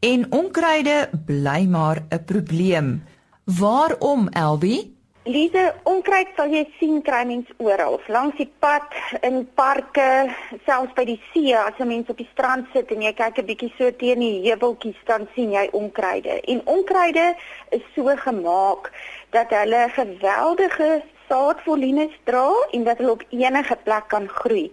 en 0.00 0.26
onkruide 0.32 1.10
bly 1.26 1.62
maar 1.70 2.02
'n 2.10 2.24
probleem. 2.24 3.04
Waarom 3.44 4.28
Elbi? 4.28 4.94
Lize, 5.24 5.74
onkruid 5.82 6.26
sal 6.36 6.50
jy 6.50 6.66
sien 6.78 7.02
kry 7.02 7.22
mens 7.24 7.46
oral, 7.56 8.00
langs 8.08 8.36
die 8.36 8.50
pad, 8.58 8.90
in 9.22 9.48
parke, 9.54 10.34
selfs 10.66 10.92
by 10.92 11.04
die 11.04 11.20
see, 11.32 11.54
as 11.56 11.78
'n 11.78 11.86
mens 11.86 12.08
op 12.08 12.18
die 12.18 12.28
strand 12.32 12.66
sit 12.72 12.90
en 12.90 13.02
jy 13.02 13.12
kyk 13.12 13.38
'n 13.38 13.46
bietjie 13.46 13.72
so 13.78 13.90
teen 13.90 14.18
die 14.18 14.50
heuweltjies, 14.50 15.00
dan 15.06 15.28
sien 15.34 15.52
jy 15.52 15.68
onkruide. 15.72 16.40
En 16.40 16.66
onkruide 16.66 17.36
is 17.70 17.82
so 17.94 18.10
gemaak 18.16 18.92
dat 19.30 19.50
hulle 19.50 19.88
geweldige 19.88 21.02
saadvolumes 21.34 22.14
dra 22.24 22.50
en 22.70 22.84
dat 22.84 23.00
hulle 23.02 23.16
op 23.18 23.26
enige 23.30 23.76
plek 23.82 24.06
kan 24.08 24.28
groei. 24.28 24.68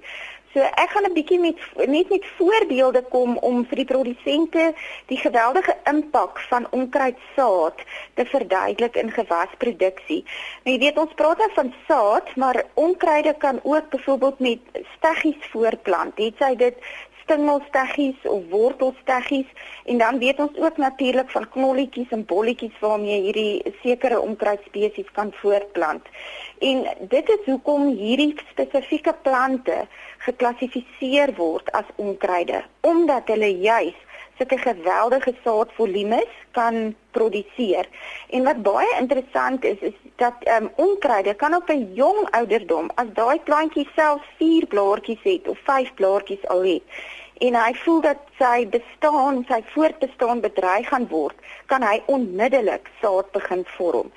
So 0.52 0.60
ek 0.60 0.90
gaan 0.92 1.06
'n 1.08 1.14
bietjie 1.16 1.40
met 1.40 1.60
net 1.88 2.10
met 2.10 2.26
voorbeelde 2.38 3.02
kom 3.10 3.38
om 3.38 3.66
vir 3.66 3.78
die 3.82 3.92
produsente 3.92 4.74
die 5.08 5.18
geweldige 5.18 5.76
impak 5.92 6.40
van 6.50 6.68
onkruidsaad 6.72 7.78
te 8.14 8.26
verduidelik 8.26 8.96
in 8.96 9.12
gewasproduksie. 9.12 10.26
Nou 10.64 10.76
jy 10.76 10.80
weet 10.84 10.98
ons 10.98 11.14
praat 11.16 11.38
nou 11.38 11.50
van 11.54 11.74
saad, 11.88 12.36
maar 12.36 12.64
onkruide 12.74 13.34
kan 13.38 13.60
ook 13.64 13.90
byvoorbeeld 13.90 14.40
met 14.40 14.60
steggies 14.98 15.50
voortplant. 15.52 16.16
Dit 16.16 16.36
sê 16.36 16.56
dit 16.56 16.76
stingelsteggies 17.32 18.16
of 18.28 18.44
wortelsteggies 18.50 19.48
en 19.86 19.98
dan 19.98 20.20
weet 20.20 20.40
ons 20.40 20.58
ook 20.58 20.78
natuurlik 20.78 21.30
van 21.30 21.50
knolletjies 21.50 22.10
en 22.12 22.26
bolletjies 22.26 22.80
waarmee 22.80 23.22
hierdie 23.22 23.74
sekere 23.84 24.20
onkruidspesies 24.20 25.12
kan 25.12 25.32
voortplant. 25.40 26.06
En 26.60 26.84
dit 27.00 27.30
is 27.30 27.46
hoekom 27.46 27.88
hierdie 27.96 28.36
spesifieke 28.52 29.16
plante 29.24 29.88
geklassifiseer 30.28 31.34
word 31.36 31.72
as 31.72 31.88
onkruide 31.96 32.64
omdat 32.82 33.32
hulle 33.32 33.52
juis 33.64 33.96
sulke 34.38 34.58
geweldige 34.58 35.34
saadvolumes 35.44 36.30
kan 36.52 36.96
produseer. 37.12 37.88
En 38.30 38.44
wat 38.44 38.64
baie 38.66 38.96
interessant 39.00 39.64
is 39.64 39.80
is 39.80 39.98
dat 40.16 40.34
ehm 40.40 40.64
um, 40.64 40.72
onkruide 40.76 41.34
kan 41.34 41.56
op 41.56 41.70
'n 41.70 41.94
jong 41.94 42.28
ouderdom 42.32 42.90
as 42.96 43.14
daai 43.14 43.40
plantjie 43.40 43.88
self 43.96 44.22
4 44.38 44.66
blaartjies 44.68 45.24
het 45.24 45.48
of 45.48 45.58
5 45.64 45.94
blaartjies 45.94 46.48
al 46.48 46.64
het 46.64 46.84
en 47.42 47.56
hy 47.58 47.72
voel 47.84 48.02
dat 48.06 48.20
sy 48.38 48.68
bestaan, 48.70 49.42
sy 49.50 49.62
voortbestaan 49.74 50.44
bedreig 50.44 50.88
gaan 50.92 51.08
word, 51.10 51.38
kan 51.72 51.82
hy 51.82 51.98
onmiddellik 52.14 52.90
saad 53.02 53.32
begin 53.34 53.64
vorm. 53.78 54.12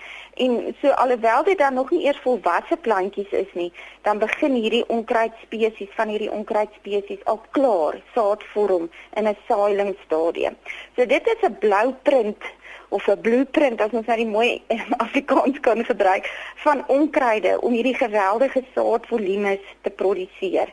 En 0.44 0.74
so 0.80 0.90
alhoewel 1.00 1.44
dit 1.46 1.58
dan 1.58 1.74
nog 1.78 1.90
nie 1.94 2.02
eers 2.04 2.20
volwasse 2.24 2.76
plantjies 2.76 3.30
is 3.30 3.52
nie, 3.54 3.70
dan 4.02 4.20
begin 4.20 4.58
hierdie 4.58 4.82
onkruidspesies 4.92 5.94
van 5.96 6.12
hierdie 6.12 6.32
onkruidspesies 6.32 7.24
al 7.30 7.40
klaar 7.56 8.00
saad 8.16 8.44
vorm 8.52 8.90
in 9.16 9.28
'n 9.28 9.36
saailingsstadium. 9.48 10.56
So 10.96 11.06
dit 11.06 11.26
is 11.26 11.48
'n 11.48 11.58
blouprint 11.58 12.42
of 12.88 13.08
'n 13.08 13.20
blueprint 13.20 13.80
as 13.80 13.90
ons 13.90 14.06
nou 14.06 14.16
die 14.16 14.34
mooi 14.36 14.62
Afrikaans 15.06 15.60
kan 15.60 15.84
gebruik 15.84 16.28
van 16.66 16.84
onkruide 16.86 17.60
om 17.60 17.72
hierdie 17.72 17.96
geweldige 17.96 18.62
saadvolumes 18.74 19.64
te 19.80 19.90
produseer. 19.90 20.68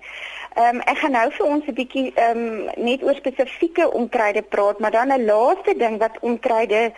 Ehm 0.56 0.76
um, 0.76 0.80
ek 0.82 0.98
gaan 1.00 1.14
nou 1.16 1.30
vir 1.32 1.46
ons 1.48 1.68
'n 1.68 1.74
bietjie 1.74 2.12
ehm 2.16 2.40
um, 2.40 2.70
net 2.88 3.04
oor 3.04 3.16
spesifieke 3.16 3.86
onkruide 4.00 4.42
praat, 4.42 4.80
maar 4.80 4.92
dan 4.92 5.14
'n 5.14 5.26
laaste 5.26 5.76
ding 5.78 5.96
wat 6.00 6.20
onkruide 6.20 6.92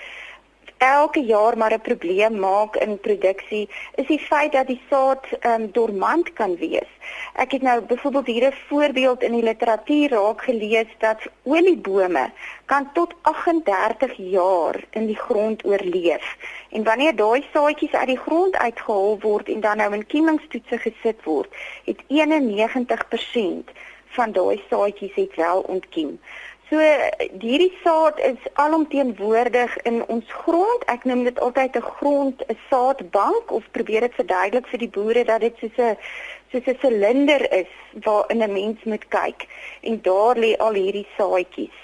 elke 0.83 1.21
jaar 1.23 1.57
maar 1.57 1.73
'n 1.73 1.81
probleem 1.81 2.39
maak 2.39 2.75
in 2.75 2.99
produksie 2.99 3.69
is 3.95 4.07
die 4.07 4.19
feit 4.19 4.51
dat 4.51 4.67
die 4.67 4.81
saad 4.89 5.25
ehm 5.39 5.61
um, 5.61 5.71
dormant 5.71 6.33
kan 6.33 6.55
wees. 6.55 6.91
Ek 7.33 7.51
het 7.51 7.61
nou 7.61 7.81
byvoorbeeld 7.81 8.25
hier 8.25 8.47
'n 8.47 8.59
voorbeeld 8.67 9.23
in 9.23 9.31
die 9.31 9.43
literatuur 9.43 10.09
raak 10.09 10.41
gelees 10.41 10.91
dat 10.97 11.19
oliebome 11.43 12.31
kan 12.65 12.89
tot 12.93 13.13
38 13.21 14.13
jaar 14.17 14.75
in 14.89 15.05
die 15.05 15.21
grond 15.25 15.65
oorleef. 15.65 16.37
En 16.69 16.83
wanneer 16.83 17.15
daai 17.15 17.45
saadjies 17.53 17.93
uit 17.93 18.07
die 18.07 18.23
grond 18.25 18.55
uitgehaal 18.55 19.19
word 19.19 19.49
en 19.49 19.59
dan 19.59 19.77
nou 19.77 19.93
in 19.93 20.05
kiemingstoetse 20.05 20.77
gesit 20.77 21.23
word, 21.23 21.49
het 21.85 21.99
91% 22.07 23.71
van 24.05 24.31
daai 24.31 24.63
saadjies 24.69 25.15
het 25.15 25.35
wel 25.35 25.59
ontkiem. 25.61 26.19
So 26.73 26.81
hierdie 27.37 27.73
saad 27.83 28.17
is 28.25 28.45
alomteenwoordig 28.57 29.75
in 29.85 29.99
ons 30.09 30.25
grond. 30.41 30.85
Ek 30.89 31.03
noem 31.05 31.21
dit 31.27 31.39
altyd 31.39 31.75
'n 31.77 31.85
grond 31.99 32.41
'n 32.49 32.57
saadbank 32.69 33.51
of 33.51 33.63
probeer 33.71 34.01
dit 34.01 34.15
verduidelik 34.17 34.67
vir 34.67 34.79
die 34.79 34.89
boere 34.89 35.23
dat 35.23 35.41
dit 35.41 35.55
soos 35.61 35.77
'n 35.77 35.97
soos 36.51 36.65
'n 36.65 36.77
silinder 36.81 37.41
is 37.53 37.69
waarin 38.03 38.41
'n 38.41 38.53
mens 38.53 38.79
moet 38.83 39.05
kyk 39.07 39.45
en 39.81 40.01
daar 40.01 40.35
lê 40.35 40.57
al 40.57 40.73
hierdie 40.73 41.07
saadjies 41.17 41.77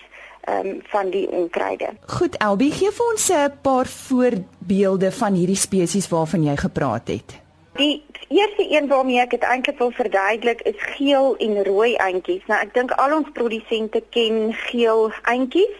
um, 0.49 0.81
van 0.83 1.09
die 1.09 1.29
onkruide. 1.29 1.89
Goed, 2.07 2.37
Elbie, 2.37 2.71
gee 2.71 2.91
vir 2.91 3.05
ons 3.11 3.29
'n 3.29 3.59
paar 3.61 3.85
voorbeelde 3.85 5.11
van 5.11 5.33
hierdie 5.33 5.61
spesies 5.67 6.09
waarvan 6.09 6.43
jy 6.43 6.55
gepraat 6.55 7.07
het. 7.07 7.41
Die 7.73 8.03
eerste 8.29 8.65
een 8.69 8.87
waarmee 8.87 9.19
ek 9.19 9.29
dit 9.29 9.43
eintlik 9.43 9.77
wil 9.77 9.91
verduidelik 9.91 10.61
is 10.61 10.77
geel 10.95 11.35
en 11.37 11.63
rooi 11.65 11.95
eintjies. 11.95 12.45
Nou 12.47 12.59
ek 12.61 12.73
dink 12.73 12.91
al 12.91 13.15
ons 13.17 13.31
produsente 13.33 14.03
ken 14.15 14.53
geel 14.53 15.09
eintjies. 15.31 15.75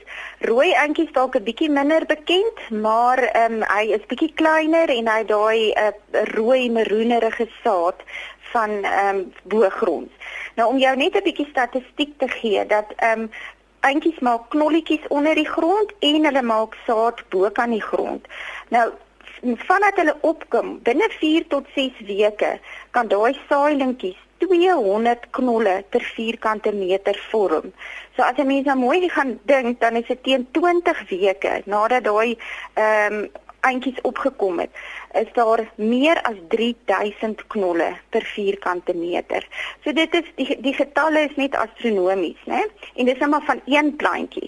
Rooi 0.50 0.72
eintjies 0.74 1.12
dalk 1.14 1.36
'n 1.36 1.44
bietjie 1.44 1.70
minder 1.70 2.06
bekend, 2.06 2.58
maar 2.70 3.22
ehm 3.24 3.62
um, 3.62 3.64
hy 3.76 3.86
is 3.98 4.10
bietjie 4.12 4.34
kleiner 4.34 4.90
en 4.90 5.08
hy 5.08 5.24
daai 5.26 5.62
'n 5.74 5.94
uh, 5.94 6.24
rooi 6.34 6.72
maroenerige 6.72 7.48
saad 7.64 8.02
van 8.52 8.70
ehm 8.84 9.16
um, 9.16 9.34
boogrond. 9.44 10.12
Nou 10.56 10.70
om 10.70 10.78
jou 10.78 10.96
net 10.96 11.16
'n 11.16 11.24
bietjie 11.24 11.48
statistiek 11.50 12.18
te 12.18 12.28
gee 12.28 12.66
dat 12.66 12.94
ehm 12.96 13.20
um, 13.20 13.30
eintjies 13.80 14.20
maak 14.20 14.50
knolletjies 14.50 15.08
onder 15.08 15.36
die 15.36 15.48
grond 15.48 15.94
en 16.00 16.26
hulle 16.26 16.42
maak 16.42 16.76
saad 16.86 17.24
bo 17.30 17.50
kan 17.50 17.70
die 17.70 17.86
grond. 17.92 18.28
Nou 18.70 18.92
vandat 19.42 20.00
hulle 20.02 20.16
opkom 20.22 20.80
binne 20.84 21.10
4 21.20 21.48
tot 21.48 21.68
6 21.76 22.02
weke 22.08 22.60
kan 22.92 23.08
daai 23.08 23.36
saailinkies 23.50 24.18
200 24.40 25.30
knolle 25.36 25.84
per 25.90 26.04
vierkante 26.16 26.72
meter 26.72 27.18
vorm. 27.32 27.74
So 28.16 28.24
as 28.24 28.40
jy 28.40 28.46
mens 28.48 28.68
nou 28.68 28.78
mooi 28.80 29.10
gaan 29.12 29.38
dink 29.52 29.80
dan 29.84 30.00
is 30.00 30.08
dit 30.08 30.24
teen 30.24 30.48
20 30.56 31.04
weke 31.12 31.62
nadat 31.66 32.08
daai 32.08 32.38
ehm 32.74 33.22
um, 33.24 33.30
eintjies 33.60 33.98
opgekom 34.08 34.62
het, 34.64 34.70
is 35.20 35.28
daar 35.36 35.66
meer 35.76 36.22
as 36.24 36.38
3000 36.48 37.42
knolle 37.52 37.90
per 38.10 38.24
vierkante 38.24 38.94
meter. 38.96 39.44
So 39.84 39.92
dit 39.92 40.14
is 40.16 40.30
die 40.38 40.56
die 40.64 40.74
getalle 40.74 41.26
is 41.28 41.36
net 41.36 41.58
astronomies, 41.60 42.40
né? 42.48 42.62
En 42.96 43.10
dis 43.10 43.20
net 43.20 43.30
maar 43.30 43.44
van 43.44 43.60
een 43.66 43.96
plantjie. 43.96 44.48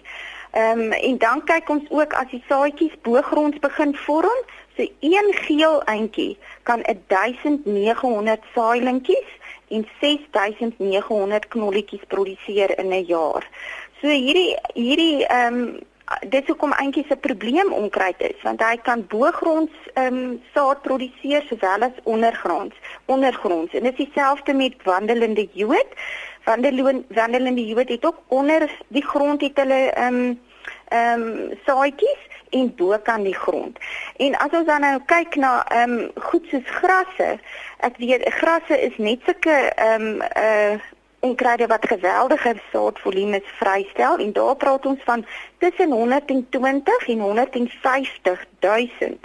Ehm 0.51 0.79
um, 0.79 0.91
en 0.91 1.17
dan 1.17 1.43
kyk 1.43 1.69
ons 1.69 1.89
ook 1.89 2.13
as 2.13 2.31
die 2.31 2.43
saadjies 2.47 2.95
bo-gronds 3.03 3.59
begin 3.59 3.95
vorm, 3.95 4.41
So 4.75 4.87
een 4.99 5.33
geel 5.33 5.83
eintjie 5.83 6.37
kan 6.63 6.83
1900 7.07 8.43
saailinkies 8.53 9.29
en 9.67 9.87
6900 9.99 11.47
knolletjies 11.47 12.03
produseer 12.07 12.79
in 12.79 12.89
'n 12.89 13.05
jaar. 13.05 13.47
So 14.01 14.07
hierdie 14.07 14.57
hierdie 14.73 15.25
ehm 15.25 15.53
um, 15.53 15.79
dit 16.29 16.47
hoekom 16.47 16.73
eintjies 16.73 17.09
'n 17.09 17.19
probleem 17.19 17.73
onkruid 17.73 18.21
is 18.21 18.41
want 18.43 18.63
hy 18.63 18.77
kan 18.77 19.05
bo-gronds 19.07 19.73
ehm 19.93 20.15
um, 20.15 20.41
saad 20.53 20.81
produseer 20.81 21.43
sowel 21.49 21.81
as 21.81 22.01
ondergronds 22.03 22.75
ondergronds. 23.05 23.73
En 23.73 23.83
dit 23.83 23.99
is 23.99 24.05
dieselfde 24.05 24.53
met 24.53 24.75
wandelende 24.83 25.47
jood. 25.51 25.87
Wandelende 26.43 27.03
wandelende 27.09 27.65
jood 27.65 27.89
het 27.89 28.05
ook 28.05 28.19
onder 28.27 28.69
die 28.87 29.05
grond 29.05 29.41
het 29.41 29.57
hulle 29.57 29.81
ehm 29.91 30.15
um, 30.15 30.39
ehm 30.87 31.21
um, 31.21 31.59
saadjies 31.65 32.29
en 32.51 32.71
bo 32.75 32.97
kan 33.03 33.23
die 33.23 33.35
grond. 33.35 33.77
En 34.17 34.37
as 34.37 34.55
ons 34.59 34.67
dan 34.67 34.83
nou 34.85 34.95
kyk 35.05 35.35
na 35.35 35.51
ehm 35.67 35.97
um, 35.99 36.09
goed 36.29 36.47
soos 36.51 36.73
grasse, 36.79 37.29
ek 37.87 37.99
weet 38.03 38.27
grasse 38.39 38.79
is 38.87 38.97
net 38.97 39.23
sulke 39.25 39.59
ehm 39.75 40.09
um, 40.09 40.25
uh 40.47 40.89
onkruide 41.21 41.67
wat 41.69 41.85
geweldige 41.85 42.55
saadvolumes 42.71 43.49
vrystel 43.59 44.17
en 44.17 44.31
daar 44.33 44.55
praat 44.55 44.85
ons 44.89 45.03
van 45.05 45.25
tussen 45.61 45.91
120 45.91 47.07
en 47.13 47.19
150 47.19 48.45
000 48.59 49.17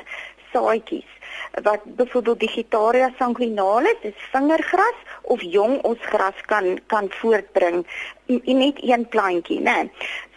saadjies 0.53 1.17
wat 1.63 1.81
byvoorbeeld 1.85 2.41
Digitaria 2.41 3.11
sanguinalis, 3.19 4.01
dis 4.03 4.29
vingergras 4.33 4.99
of 5.23 5.43
jong 5.43 5.83
osgras 5.83 6.41
kan 6.47 6.79
kan 6.87 7.11
voortbring 7.11 7.87
in 8.27 8.59
net 8.59 8.83
een 8.83 9.09
plantjie, 9.09 9.61
né? 9.61 9.91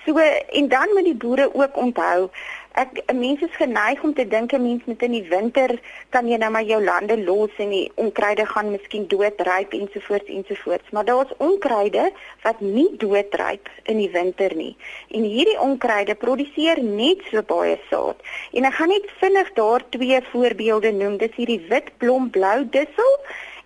So 0.05 0.17
en 0.17 0.67
dan 0.67 0.89
moet 0.93 1.03
die 1.03 1.15
boere 1.15 1.53
ook 1.53 1.77
onthou 1.77 2.29
ek 2.73 3.01
'n 3.11 3.19
mens 3.19 3.41
is 3.41 3.55
geneig 3.55 4.03
om 4.03 4.13
te 4.13 4.27
dink 4.27 4.53
'n 4.53 4.61
mens 4.61 4.85
moet 4.85 5.01
in 5.01 5.11
die 5.11 5.27
winter 5.29 5.79
kan 6.09 6.27
jy 6.27 6.37
nou 6.37 6.51
maar 6.51 6.63
jou 6.63 6.83
lande 6.83 7.17
los 7.23 7.49
en 7.57 7.69
die 7.69 7.91
onkruide 7.95 8.45
gaan 8.45 8.71
miskien 8.71 9.07
doodryp 9.07 9.73
ensovoorts 9.73 10.29
ensovoorts 10.29 10.89
maar 10.91 11.05
daar's 11.05 11.33
onkruide 11.37 12.11
wat 12.43 12.59
nie 12.59 12.89
doodryp 12.97 13.69
in 13.83 13.97
die 13.97 14.09
winter 14.09 14.55
nie. 14.55 14.75
En 15.07 15.23
hierdie 15.23 15.59
onkruide 15.59 16.15
produseer 16.15 16.83
net 16.83 17.21
so 17.31 17.41
baie 17.41 17.79
saad. 17.89 18.15
En 18.53 18.65
ek 18.65 18.73
gaan 18.73 18.87
net 18.87 19.11
vinnig 19.19 19.53
daar 19.53 19.83
twee 19.89 20.21
voorbeelde 20.31 20.91
noem. 20.91 21.17
Dis 21.17 21.35
hierdie 21.35 21.65
wit 21.69 21.97
blom 21.97 22.29
blou 22.29 22.69
dussel 22.69 23.13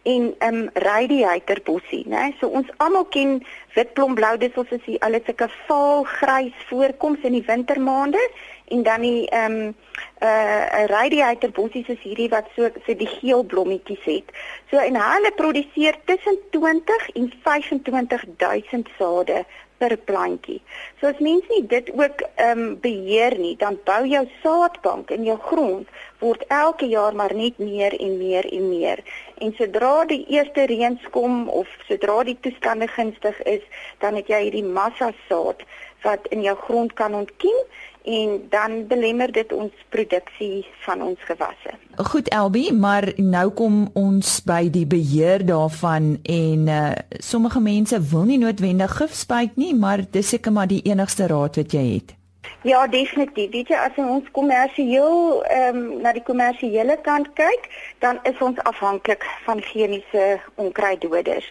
en 0.03 0.36
ehm 0.38 0.55
um, 0.55 0.69
radiator 0.74 1.62
bossie 1.63 2.03
nê 2.12 2.24
so 2.39 2.48
ons 2.60 2.72
almal 2.83 3.05
ken 3.15 3.38
wit 3.75 3.93
blom 3.95 4.15
blou 4.19 4.33
dussels 4.38 4.74
is 4.75 4.81
die 4.86 4.98
alles 5.07 5.24
sulke 5.27 5.48
vaal 5.67 6.03
grys 6.17 6.65
voorkoms 6.72 7.24
in 7.29 7.38
die 7.38 7.45
wintermaande 7.48 8.19
en 8.67 8.84
dan 8.84 9.01
die 9.01 9.27
ehm 9.29 9.51
um, 9.51 9.75
uh 10.24 10.86
radiator 10.88 11.51
bossies 11.51 11.88
is 11.88 12.00
hierdie 12.01 12.29
wat 12.29 12.48
so 12.55 12.70
so 12.86 12.96
die 12.96 13.10
geel 13.20 13.43
blommetjies 13.43 14.05
het. 14.05 14.32
So 14.72 14.77
en 14.77 14.96
hulle 14.96 15.32
produseer 15.36 16.00
tussen 16.05 16.39
20 16.51 17.10
en 17.13 17.34
25000 17.43 18.89
sade 18.98 19.43
per 19.77 19.98
plantjie. 19.98 20.62
So 21.00 21.08
as 21.12 21.20
mens 21.20 21.48
nie 21.51 21.65
dit 21.67 21.91
ook 21.91 22.24
ehm 22.36 22.60
um, 22.63 22.79
beheer 22.79 23.38
nie, 23.38 23.55
dan 23.60 23.79
bou 23.84 24.01
jou 24.08 24.24
saadbank 24.41 25.12
in 25.12 25.27
jou 25.27 25.38
grond 25.50 25.88
word 26.24 26.43
elke 26.48 26.88
jaar 26.88 27.15
maar 27.15 27.36
net 27.36 27.58
meer 27.58 27.96
en 28.00 28.17
meer 28.17 28.48
en 28.48 28.70
meer. 28.70 29.03
En 29.43 29.53
sodra 29.60 30.05
die 30.05 30.24
eerste 30.32 30.67
reëns 30.72 31.10
kom 31.12 31.50
of 31.50 31.67
sodra 31.88 32.22
die 32.24 32.38
toestande 32.39 32.88
gunstig 32.88 33.41
is, 33.43 33.63
dan 34.00 34.15
het 34.15 34.32
jy 34.32 34.46
hierdie 34.48 34.67
massa 34.79 35.12
saad 35.27 35.65
wat 36.03 36.27
in 36.36 36.43
jou 36.43 36.55
grond 36.67 36.93
kan 37.00 37.15
ontkiem 37.15 37.60
en 38.03 38.41
dan 38.50 38.88
belemmer 38.88 39.31
dit 39.31 39.53
ons 39.53 39.72
produksie 39.89 40.65
van 40.86 41.01
ons 41.01 41.19
gewasse. 41.24 41.75
Goed 41.95 42.29
Elbie, 42.29 42.74
maar 42.74 43.12
nou 43.17 43.50
kom 43.55 43.86
ons 43.93 44.39
by 44.43 44.67
die 44.74 44.86
beheer 44.89 45.45
daarvan 45.45 46.17
en 46.24 46.67
uh, 46.67 46.91
sommige 47.24 47.60
mense 47.60 48.01
wil 48.12 48.27
nie 48.27 48.41
noodwendig 48.41 48.98
gif 48.98 49.13
spuit 49.15 49.55
nie, 49.55 49.75
maar 49.75 50.03
dis 50.12 50.36
seker 50.36 50.51
maar 50.51 50.67
die 50.67 50.83
enigste 50.89 51.27
raad 51.31 51.62
wat 51.62 51.72
jy 51.72 51.86
het. 51.93 52.15
Ja, 52.63 52.88
definitief. 52.88 53.51
Weet 53.51 53.67
jy 53.72 53.79
as 53.79 53.98
ons 54.00 54.27
kommersieel 54.31 55.43
ehm 55.51 55.77
um, 55.77 56.01
na 56.03 56.13
die 56.15 56.24
kommersiële 56.24 56.95
kant 57.03 57.27
kyk, 57.39 57.67
dan 58.00 58.19
is 58.24 58.39
ons 58.43 58.60
afhanklik 58.67 59.24
van 59.45 59.62
chemiese 59.62 60.39
onkruiddoders. 60.55 61.50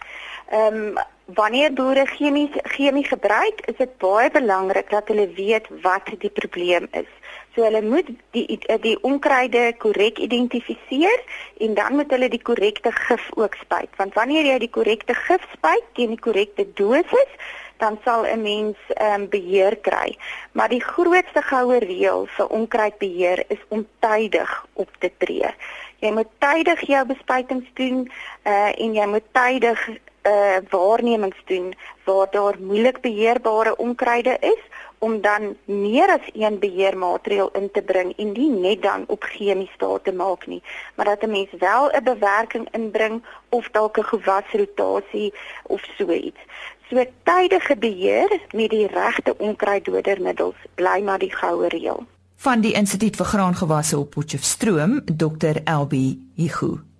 Ehm 0.49 0.79
um, 0.97 1.01
wanneer 1.25 1.73
boere 1.73 2.05
chemie 2.05 2.49
chemie 2.63 3.05
gebruik, 3.05 3.61
is 3.65 3.77
dit 3.77 3.97
baie 3.97 4.31
belangrik 4.31 4.89
dat 4.89 5.07
hulle 5.07 5.27
weet 5.35 5.67
wat 5.81 6.09
die 6.19 6.29
probleem 6.29 6.87
is. 6.91 7.09
So 7.55 7.63
hulle 7.63 7.81
moet 7.81 8.07
die 8.33 8.59
die 8.81 8.95
onkruide 9.05 9.73
korrek 9.77 10.17
identifiseer 10.17 11.19
en 11.57 11.73
dan 11.73 11.95
moet 11.95 12.11
hulle 12.11 12.29
die 12.29 12.41
korrekte 12.41 12.91
gif 12.91 13.29
ook 13.37 13.55
spuit. 13.61 13.89
Want 13.97 14.13
wanneer 14.13 14.45
jy 14.45 14.57
die 14.65 14.73
korrekte 14.73 15.13
gif 15.13 15.45
spuit 15.53 15.85
teen 15.93 16.15
die 16.15 16.19
korrekte 16.19 16.65
dosis, 16.73 17.37
dan 17.77 17.99
sal 18.03 18.25
'n 18.25 18.41
mens 18.41 18.77
ehm 18.87 19.21
um, 19.21 19.29
beheer 19.29 19.75
kry. 19.75 20.17
Maar 20.51 20.69
die 20.69 20.83
grootste 20.83 21.41
goue 21.41 21.79
reël 21.79 22.25
vir 22.35 22.47
onkruidbeheer 22.47 23.43
is 23.47 23.61
om 23.67 23.87
tydig 23.99 24.65
op 24.73 24.89
te 24.99 25.11
tree. 25.17 25.53
Jy 25.99 26.11
moet 26.11 26.31
tydig 26.37 26.81
jou 26.87 27.05
bespuitings 27.05 27.69
doen 27.73 28.11
uh 28.43 28.71
en 28.83 28.93
jy 28.93 29.05
moet 29.05 29.27
tydig 29.31 29.89
uh 30.23 30.57
waarnemings 30.69 31.41
doen 31.45 31.73
waar 32.03 32.27
daar 32.31 32.55
moeilik 32.59 33.01
beheerbare 33.01 33.75
onkruide 33.75 34.37
is 34.39 34.61
om 35.03 35.21
dan 35.21 35.55
meer 35.65 36.09
as 36.09 36.27
een 36.33 36.59
beheermaatreël 36.59 37.49
in 37.59 37.69
te 37.71 37.81
bring 37.81 38.13
en 38.17 38.31
nie 38.31 38.49
net 38.49 38.81
dan 38.81 39.03
op 39.07 39.23
chemiese 39.23 39.73
staat 39.75 40.03
te 40.03 40.13
maak 40.13 40.47
nie, 40.47 40.61
maar 40.95 41.05
dat 41.05 41.23
'n 41.23 41.31
mens 41.31 41.51
wel 41.59 41.91
'n 41.91 42.03
bewerking 42.03 42.67
inbring 42.71 43.23
of 43.49 43.69
dalk 43.71 43.97
'n 43.97 44.03
gewasrotasie 44.13 45.33
of 45.63 45.81
so 45.97 46.09
iets. 46.11 46.41
So 46.89 47.05
tydige 47.23 47.75
beheer 47.75 48.39
met 48.51 48.69
die 48.69 48.87
regte 48.87 49.37
onkruiddodermiddels 49.37 50.55
bly 50.75 51.01
maar 51.03 51.19
die 51.19 51.35
goue 51.35 51.67
reël. 51.67 52.05
Van 52.35 52.61
die 52.61 52.73
Instituut 52.73 53.15
vir 53.15 53.25
Graangewasse 53.25 53.97
op 53.97 54.09
Potchefstroom, 54.09 55.01
Dr. 55.05 55.55
Elbi 55.63 56.31
Higu. 56.35 56.92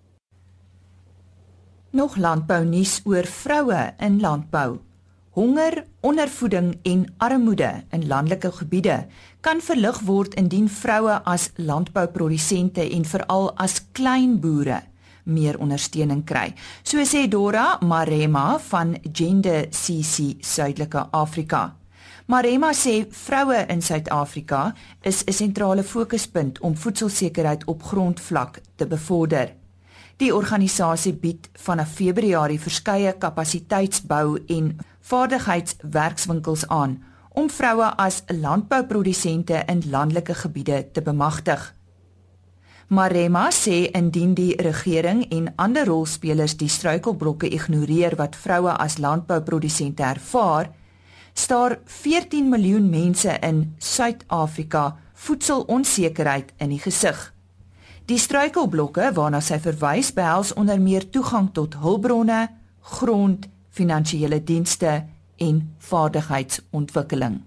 Nog 1.94 2.16
landbou 2.18 2.64
nuus 2.66 3.02
oor 3.06 3.28
vroue 3.30 3.94
in 4.02 4.16
landbou. 4.20 4.80
Honger, 5.38 5.84
ondervoeding 6.02 6.72
en 6.82 7.06
armoede 7.18 7.84
in 7.94 8.08
landelike 8.08 8.52
gebiede 8.52 8.96
kan 9.46 9.62
verlig 9.62 10.00
word 10.02 10.34
indien 10.34 10.70
vroue 10.70 11.20
as 11.30 11.52
landbouprodusente 11.56 12.82
en 12.82 13.06
veral 13.06 13.52
as 13.62 13.78
kleinboere 13.92 14.82
meer 15.24 15.62
ondersteuning 15.62 16.26
kry. 16.26 16.56
So 16.82 17.06
sê 17.06 17.28
Dora 17.30 17.78
Marema 17.86 18.58
van 18.72 18.98
Gender 19.12 19.70
CC 19.70 20.42
Suidelike 20.42 21.08
Afrika. 21.12 21.76
Marema 22.26 22.74
sê 22.74 23.04
vroue 23.06 23.68
in 23.70 23.82
Suid-Afrika 23.82 24.74
is 25.02 25.24
'n 25.26 25.34
sentrale 25.34 25.84
fokuspunt 25.84 26.60
om 26.60 26.78
voedselsekerheid 26.78 27.66
op 27.66 27.84
grondvlak 27.84 28.62
te 28.76 28.88
bevorder. 28.88 29.62
Die 30.18 30.34
organisasie 30.36 31.14
bied 31.14 31.50
vanaf 31.58 31.96
Februarie 31.98 32.60
verskeie 32.62 33.14
kapasiteitsbou 33.18 34.38
en 34.48 34.78
vaardigheidswerkswinkels 35.02 36.68
aan 36.68 37.00
om 37.34 37.50
vroue 37.50 37.88
as 37.98 38.22
landbouprodusente 38.30 39.64
in 39.68 39.82
landelike 39.90 40.34
gebiede 40.34 40.92
te 40.92 41.02
bemagtig. 41.02 41.74
Marema 42.94 43.48
sê 43.50 43.90
indien 43.98 44.36
die 44.38 44.54
regering 44.62 45.26
en 45.34 45.50
ander 45.56 45.88
rolspelers 45.90 46.54
die 46.60 46.70
struikelblokke 46.70 47.50
ignoreer 47.50 48.14
wat 48.20 48.36
vroue 48.38 48.76
as 48.78 49.00
landbouprodusente 49.02 50.04
ervaar, 50.04 50.70
staar 51.34 51.80
14 51.86 52.50
miljoen 52.50 52.90
mense 52.90 53.34
in 53.42 53.74
Suid-Afrika 53.80 54.92
voedselonsekerheid 55.14 56.54
in 56.60 56.70
die 56.70 56.84
gesig. 56.84 57.33
Die 58.14 58.22
struikelblokke 58.22 59.08
waarna 59.18 59.40
sy 59.42 59.58
verwys 59.58 60.12
behels 60.14 60.52
onder 60.54 60.78
meer 60.78 61.08
toegang 61.10 61.48
tot 61.56 61.80
hulpbronne, 61.82 62.44
grond, 62.94 63.48
finansiële 63.74 64.38
dienste 64.46 64.92
en 65.42 65.64
vaardigheidsontwikkeling. 65.88 67.40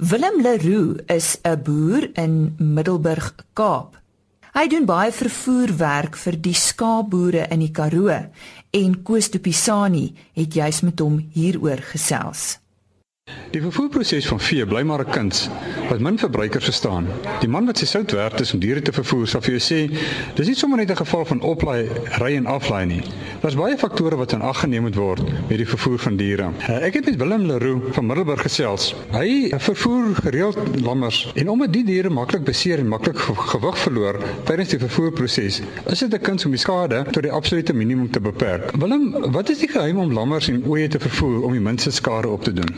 Willem 0.00 0.40
Leroux 0.40 1.04
is 1.12 1.36
'n 1.44 1.62
boer 1.62 2.08
in 2.16 2.54
Middelburg, 2.56 3.34
Kaap. 3.52 4.00
Hy 4.54 4.66
doen 4.68 4.86
baie 4.86 5.12
vervoerwerk 5.12 6.16
vir 6.16 6.40
die 6.40 6.54
skaapboere 6.54 7.46
in 7.50 7.60
die 7.60 7.70
Karoo 7.70 8.30
en 8.70 9.02
Koos 9.02 9.30
de 9.30 9.38
Pisani 9.38 10.14
het 10.32 10.54
juis 10.54 10.80
met 10.80 10.98
hom 10.98 11.28
hieroor 11.32 11.82
gesels. 11.92 12.58
Die 13.56 13.62
vervoerproses 13.64 14.26
van 14.28 14.40
vee 14.44 14.64
bly 14.68 14.82
maar 14.84 15.00
'n 15.00 15.10
kuns 15.10 15.38
wat 15.88 16.00
min 16.04 16.18
verbruikers 16.18 16.64
verstaan. 16.64 17.06
Die 17.40 17.48
man 17.48 17.66
wat 17.66 17.78
sy 17.78 17.86
sout 17.86 18.10
werd 18.12 18.40
is 18.40 18.52
om 18.52 18.58
diere 18.60 18.82
te 18.82 18.92
vervoer, 18.92 19.26
sal 19.26 19.40
vir 19.40 19.54
jou 19.56 19.62
sê, 19.66 19.78
dis 20.34 20.46
nie 20.46 20.54
sommer 20.54 20.78
net 20.78 20.90
'n 20.90 20.96
geval 20.96 21.24
van 21.24 21.40
oplaai, 21.40 21.88
ry 22.20 22.34
en 22.36 22.46
aflaai 22.46 22.86
nie. 22.86 23.02
Daar's 23.40 23.54
baie 23.54 23.78
faktore 23.78 24.16
wat 24.16 24.32
in 24.32 24.42
ag 24.42 24.60
geneem 24.60 24.82
moet 24.82 24.94
word 24.94 25.22
met 25.48 25.56
die 25.56 25.66
vervoer 25.66 25.98
van 25.98 26.16
diere. 26.16 26.50
Ek 26.68 26.94
het 26.94 27.06
met 27.06 27.16
Willem 27.16 27.46
Leroux 27.46 27.94
van 27.94 28.06
Middelburg 28.06 28.42
gesels. 28.42 28.94
Hy 29.10 29.52
vervoer 29.58 30.14
gereeld 30.14 30.58
lammers 30.82 31.32
en 31.34 31.48
omdat 31.48 31.72
die 31.72 31.84
diere 31.84 32.10
maklik 32.10 32.44
beseer 32.44 32.78
en 32.78 32.88
maklik 32.88 33.18
gewig 33.18 33.78
verloor 33.78 34.20
tydens 34.44 34.68
die 34.68 34.78
vervoerproses, 34.78 35.62
is 35.86 35.98
dit 35.98 36.14
'n 36.14 36.20
kuns 36.20 36.44
om 36.44 36.50
die 36.50 36.60
skade 36.60 37.04
tot 37.10 37.22
die 37.22 37.32
absolute 37.32 37.72
minimum 37.72 38.10
te 38.10 38.20
beperk. 38.20 38.70
Willem, 38.76 39.32
wat 39.32 39.48
is 39.48 39.58
die 39.58 39.68
geheim 39.68 39.98
om 39.98 40.12
lammers 40.12 40.48
en 40.48 40.64
ooe 40.66 40.88
te 40.88 40.98
vervoer 40.98 41.42
om 41.42 41.52
die 41.52 41.60
minste 41.60 41.90
skade 41.90 42.28
op 42.28 42.42
te 42.42 42.52
doen? 42.52 42.74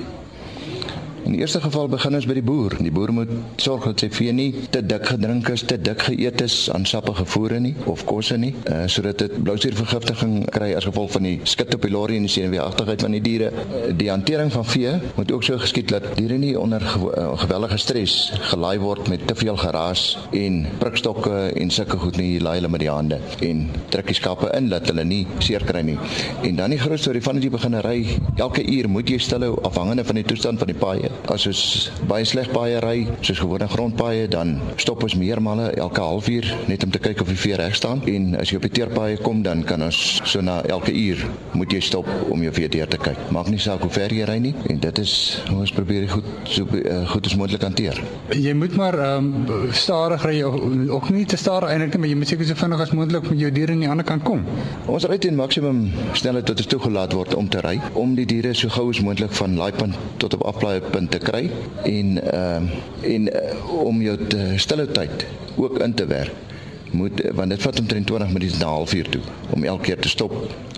In 1.29 1.35
die 1.35 1.43
eerste 1.43 1.61
geval 1.61 1.91
begin 1.93 2.15
ons 2.17 2.25
by 2.25 2.39
die 2.39 2.43
boer. 2.43 2.73
Die 2.81 2.91
boer 2.95 3.11
moet 3.13 3.33
sorg 3.61 3.85
dat 3.85 4.01
sy 4.01 4.07
vee 4.17 4.33
nie 4.33 4.63
te 4.73 4.81
dik 4.81 5.11
gedrink 5.11 5.51
is, 5.53 5.61
te 5.69 5.77
dik 5.77 6.07
geëet 6.07 6.41
is 6.41 6.55
aan 6.73 6.87
sappige 6.89 7.27
voere 7.29 7.59
nie 7.61 7.75
of 7.93 8.07
kosse 8.09 8.39
nie, 8.41 8.55
uh, 8.73 8.87
sodat 8.89 9.21
dit 9.21 9.35
blousuurvergiftiging 9.45 10.47
kry 10.55 10.71
as 10.79 10.87
gevolg 10.89 11.13
van 11.19 11.29
die 11.29 11.35
skit 11.45 11.77
op 11.77 11.85
die 11.85 11.91
lorry 11.93 12.17
en 12.17 12.25
die 12.25 12.33
senuweeagtigheid 12.33 13.05
van 13.05 13.17
die 13.19 13.21
diere. 13.27 13.51
Uh, 13.53 13.91
die 14.01 14.09
hantering 14.09 14.49
van 14.55 14.65
vee 14.71 14.95
moet 15.19 15.35
ook 15.35 15.45
so 15.45 15.61
geskied 15.61 15.93
dat 15.93 16.07
diere 16.17 16.39
nie 16.41 16.55
onder 16.57 16.87
ge 16.95 17.13
uh, 17.13 17.27
gewellige 17.43 17.77
stres 17.85 18.17
gelaai 18.49 18.81
word 18.81 19.13
met 19.13 19.29
te 19.29 19.37
veel 19.37 19.61
geraas 19.61 20.07
en 20.33 20.63
prikstokke 20.81 21.45
en 21.53 21.75
sulke 21.77 22.01
goed 22.07 22.17
nie 22.17 22.41
laai 22.41 22.55
hulle 22.55 22.73
met 22.73 22.87
die 22.87 22.89
hande 22.89 23.21
en 23.45 23.67
trek 23.93 24.09
die 24.15 24.17
skape 24.17 24.49
in 24.57 24.73
dat 24.73 24.89
hulle 24.89 25.05
nie 25.05 25.27
seer 25.45 25.69
kry 25.69 25.85
nie. 25.93 26.01
En 26.49 26.57
dan 26.65 26.73
die 26.73 26.81
groot 26.81 27.05
storie 27.05 27.25
van 27.29 27.45
die 27.45 27.53
beginnery, 27.53 28.17
elke 28.41 28.65
uur 28.65 28.89
moet 28.97 29.13
jy 29.13 29.21
stilhou 29.21 29.59
afhangende 29.69 30.09
van 30.09 30.23
die 30.23 30.29
toestand 30.33 30.65
van 30.65 30.73
die 30.73 30.81
paaie 30.81 31.17
as 31.33 31.47
ons 31.51 31.63
baie 32.09 32.25
sleg 32.29 32.51
baie 32.55 32.79
ry, 32.83 33.07
soos 33.21 33.41
gewone 33.43 33.69
grondpaaie, 33.69 34.29
dan 34.31 34.59
stop 34.81 35.03
ons 35.07 35.17
meermale 35.19 35.71
elke 35.77 36.03
halfuur 36.05 36.49
net 36.71 36.85
om 36.87 36.93
te 36.95 37.01
kyk 37.03 37.23
of 37.25 37.33
die 37.33 37.39
vee 37.41 37.59
reg 37.59 37.77
staan. 37.77 38.03
En 38.09 38.35
as 38.41 38.53
jy 38.53 38.61
op 38.61 38.67
die 38.69 38.75
teerpaaie 38.79 39.19
kom, 39.23 39.43
dan 39.47 39.65
kan 39.69 39.83
ons 39.85 39.99
so 40.25 40.43
na 40.45 40.61
elke 40.71 40.93
uur 40.95 41.25
moet 41.59 41.73
jy 41.73 41.81
stop 41.85 42.09
om 42.33 42.43
jou 42.43 42.53
vee 42.55 42.71
deur 42.73 42.89
te 42.91 43.01
kyk. 43.03 43.29
Maak 43.35 43.51
nie 43.53 43.61
saak 43.63 43.83
hoe 43.85 43.93
ver 43.93 44.13
jy 44.15 44.27
ry 44.29 44.39
nie 44.43 44.55
en 44.71 44.81
dit 44.83 45.03
is 45.03 45.15
hoe 45.49 45.61
ons 45.63 45.75
probeer 45.75 46.09
goed 46.13 46.29
so 46.49 46.67
uh, 46.79 47.03
goed 47.11 47.27
as 47.29 47.37
moontlik 47.39 47.65
hanteer. 47.67 48.01
Jy 48.37 48.55
moet 48.59 48.77
maar 48.79 48.99
ehm 48.99 49.31
um, 49.49 49.73
stadig 49.73 50.25
ry 50.27 50.43
ook 50.43 51.11
nie 51.15 51.25
te 51.29 51.37
stadig 51.41 51.73
eintlik 51.73 51.95
nie, 51.95 52.01
maar 52.03 52.13
jy 52.13 52.19
moet 52.23 52.33
seker 52.33 52.49
so 52.49 52.59
vinnig 52.59 52.83
as 52.85 52.95
moontlik 52.97 53.29
met 53.31 53.43
jou 53.43 53.51
diere 53.55 53.77
aan 53.77 53.85
die 53.85 53.91
ander 53.91 54.07
kant 54.07 54.25
kom. 54.27 54.45
Ons 54.87 55.07
ry 55.09 55.19
teen 55.19 55.37
maksimum 55.39 55.89
snelheid 56.19 56.47
tot 56.49 56.61
dit 56.61 56.69
toegelaat 56.69 57.15
word 57.17 57.35
om 57.39 57.49
te 57.49 57.63
ry 57.65 57.77
om 57.99 58.15
die 58.19 58.27
diere 58.29 58.55
so 58.55 58.73
gou 58.73 58.89
as 58.93 59.01
moontlik 59.05 59.33
van 59.39 59.57
laaipunt 59.59 59.97
tot 60.23 60.35
op 60.39 60.47
aflaaipunt 60.53 61.08
te 61.09 61.19
kry 61.19 61.51
en 61.85 62.19
ehm 62.33 62.69
uh, 62.69 63.15
en 63.15 63.29
uh, 63.29 63.75
om 63.85 64.03
jou 64.03 64.19
stille 64.57 64.87
tyd 64.87 65.27
ook 65.57 65.79
in 65.79 65.95
te 65.95 66.07
werk 66.07 66.48
moet 66.91 67.23
want 67.35 67.51
dit 67.51 67.63
vat 67.63 67.81
omtrent 67.81 68.07
20 68.07 68.33
minute 68.33 68.59
na 68.59 68.67
'n 68.67 68.69
halfuur 68.69 69.09
toe 69.09 69.21
om 69.51 69.65
elke 69.65 69.83
keer 69.83 69.99
te 69.99 70.09
stop 70.09 70.33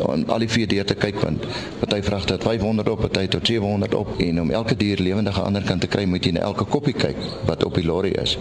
en 0.09 0.29
al 0.29 0.39
die 0.39 0.49
vier 0.49 0.69
diere 0.69 0.85
te 0.85 0.95
kyk 0.95 1.21
want 1.21 1.45
party 1.79 2.03
vragte 2.03 2.33
het 2.33 2.43
500 2.43 2.89
op, 2.89 3.01
party 3.01 3.27
tot 3.27 3.47
700 3.47 3.95
op 3.95 4.21
en 4.21 4.41
om 4.41 4.51
elke 4.51 4.77
dier 4.77 4.99
lewendig 4.99 5.35
aan 5.35 5.39
die 5.39 5.47
ander 5.47 5.63
kant 5.69 5.81
te 5.81 5.87
kry 5.87 6.05
moet 6.05 6.25
jy 6.25 6.33
na 6.33 6.41
elke 6.41 6.65
koppie 6.65 6.95
kyk 6.95 7.17
wat 7.47 7.65
op 7.65 7.75
die 7.75 7.85
lorry 7.85 8.13
is. 8.23 8.39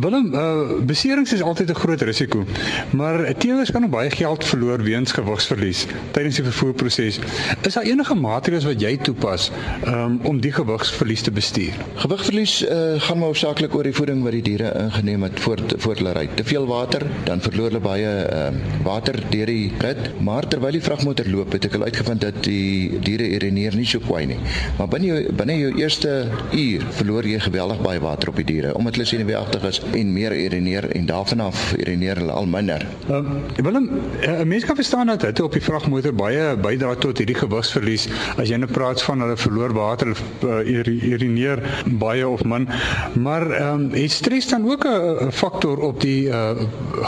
Willem, 0.00 0.34
uh, 0.34 0.84
beserings 0.86 1.32
is 1.32 1.42
altyd 1.42 1.70
'n 1.70 1.74
groot 1.74 2.02
risiko, 2.02 2.44
maar 2.90 3.34
teelers 3.36 3.70
kan 3.70 3.84
ook 3.84 3.90
baie 3.90 4.10
geld 4.10 4.44
verloor 4.44 4.82
weens 4.82 5.12
gewigsverlies 5.12 5.86
tydens 6.10 6.36
die 6.36 6.44
vervoerproses. 6.44 7.18
Is 7.62 7.74
daar 7.74 7.84
enige 7.84 8.14
maatreëls 8.14 8.64
wat 8.64 8.80
jy 8.80 8.96
toepas 8.96 9.50
um, 9.86 10.20
om 10.22 10.40
die 10.40 10.52
gewigsverlies 10.52 11.22
te 11.22 11.30
bestuur? 11.30 11.72
Gewigverlies 11.94 12.62
uh, 12.62 13.00
gaan 13.00 13.18
maar 13.18 13.26
hoofsaaklik 13.32 13.74
oor 13.74 13.82
die 13.82 13.94
voeding 13.94 14.22
wat 14.22 14.32
die 14.32 14.42
diere 14.42 14.72
ingeneem 14.84 15.22
het 15.22 15.40
voor 15.40 15.60
voor 15.76 15.94
hulle 15.94 16.12
ry. 16.12 16.28
Te 16.34 16.44
veel 16.44 16.66
water 16.66 16.91
water, 16.92 17.06
dan 17.24 17.40
verloor 17.40 17.70
hulle 17.70 17.80
baie 17.80 18.08
uh, 18.28 18.50
water 18.84 19.16
deur 19.30 19.48
die 19.48 19.72
rit, 19.80 20.10
maar 20.20 20.44
terwyl 20.48 20.74
die 20.76 20.82
vragmotor 20.84 21.28
loop, 21.30 21.54
het 21.56 21.68
ek 21.68 21.76
al 21.78 21.86
uitgevind 21.88 22.20
dat 22.20 22.40
die 22.44 22.98
diere 23.00 23.28
urineer 23.36 23.76
nie 23.78 23.86
so 23.88 24.02
kwai 24.02 24.26
nie. 24.28 24.38
Maar 24.78 24.90
binne 24.92 25.08
jou 25.08 25.20
binne 25.38 25.56
jou 25.56 25.70
eerste 25.80 26.12
uur 26.52 26.84
verloor 26.98 27.28
jy 27.28 27.38
geweldig 27.42 27.80
baie 27.84 28.02
water 28.02 28.32
op 28.32 28.40
die 28.40 28.46
diere 28.48 28.74
omdat 28.76 28.98
hulle 28.98 29.08
senuweeagtig 29.08 29.64
is 29.68 29.80
en 29.98 30.12
meer 30.12 30.34
urineer 30.36 30.88
en 30.96 31.06
daarvan 31.08 31.44
af 31.46 31.62
urineer 31.78 32.20
hulle 32.20 32.34
al 32.36 32.48
minder. 32.50 32.84
Um, 33.08 33.30
Willem, 33.56 33.88
'n 34.26 34.48
mens 34.48 34.64
kan 34.64 34.76
verstaan 34.76 35.06
dat 35.06 35.20
dit 35.20 35.40
op 35.40 35.52
die 35.52 35.62
vragmotor 35.62 36.14
baie 36.14 36.56
bydra 36.56 36.94
tot 36.94 37.18
hierdie 37.18 37.38
gewigsverlies. 37.38 38.08
As 38.36 38.48
jy 38.48 38.58
nou 38.60 38.70
praat 38.70 39.02
van 39.02 39.24
hulle 39.24 39.36
verloor 39.36 39.72
water, 39.72 40.12
hulle 40.42 40.84
uh, 40.84 41.12
urineer 41.12 41.62
baie 41.86 42.28
of 42.28 42.44
min, 42.44 42.68
maar 43.14 43.48
ehm 43.50 43.88
um, 43.88 43.90
het 43.96 44.10
stres 44.10 44.48
dan 44.48 44.68
ook 44.68 44.84
'n 44.84 45.30
faktor 45.30 45.78
op 45.80 46.00
die 46.00 46.28
uh, 46.28 46.50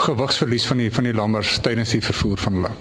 gewigsverlies 0.07 0.65
van 0.65 0.77
die 0.77 0.91
van 0.93 1.03
die 1.03 1.13
lammers 1.13 1.59
tydens 1.59 1.95
die 1.95 2.03
vervoer 2.03 2.37
van 2.37 2.59
hulle. 2.59 2.75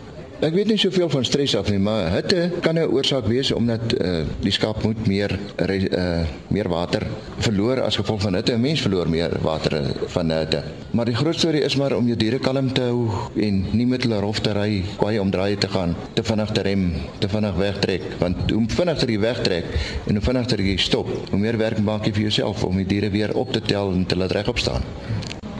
Ek 0.44 0.52
weet 0.52 0.66
nie 0.68 0.76
soveel 0.76 1.06
van 1.08 1.22
stres 1.24 1.54
af 1.56 1.68
nie, 1.70 1.78
maar 1.78 2.10
hitte 2.10 2.50
kan 2.60 2.74
'n 2.76 2.90
oorsaak 2.92 3.26
wees 3.30 3.52
omdat 3.52 3.94
uh, 3.94 4.26
die 4.42 4.52
skaap 4.52 4.82
moet 4.82 5.06
meer 5.06 5.38
uh, 5.62 6.26
meer 6.48 6.68
water 6.68 7.06
verloor 7.38 7.80
as 7.80 7.96
gevolg 7.96 8.20
van 8.20 8.34
hitte. 8.34 8.52
'n 8.52 8.60
Mens 8.60 8.80
verloor 8.80 9.08
meer 9.08 9.30
water 9.40 9.94
van 10.06 10.30
hitte. 10.30 10.62
Maar 10.90 11.04
die 11.04 11.14
groot 11.14 11.38
storie 11.38 11.62
is 11.62 11.76
maar 11.76 11.96
om 11.96 12.06
jou 12.06 12.16
diere 12.16 12.38
kalm 12.38 12.72
te 12.72 12.82
hou 12.82 13.08
en 13.36 13.64
nie 13.70 13.86
met 13.86 14.02
hulle 14.02 14.20
rof 14.20 14.40
te 14.40 14.52
ry, 14.52 14.82
kwaai 14.96 15.18
omdraai 15.18 15.56
te 15.56 15.68
gaan, 15.68 15.96
te 16.14 16.22
vinnig 16.22 16.50
te 16.50 16.62
rem, 16.62 16.92
te 17.18 17.28
vinnig 17.28 17.54
wegtrek, 17.54 18.02
want 18.18 18.50
hoe 18.50 18.64
vinniger 18.66 19.10
jy 19.10 19.18
wegtrek 19.18 19.64
en 20.06 20.14
hoe 20.14 20.24
vinniger 20.24 20.60
jy 20.60 20.76
stop, 20.76 21.08
hoe 21.30 21.38
meer 21.38 21.56
werk 21.56 21.78
maak 21.78 22.04
jy 22.06 22.12
vir 22.12 22.22
jouself 22.22 22.64
om 22.64 22.76
die 22.76 22.86
diere 22.86 23.10
weer 23.10 23.34
op 23.34 23.52
te 23.52 23.60
tel 23.60 23.92
en 23.92 24.06
te 24.06 24.16
laat 24.16 24.32
regop 24.32 24.58
staan. 24.58 24.82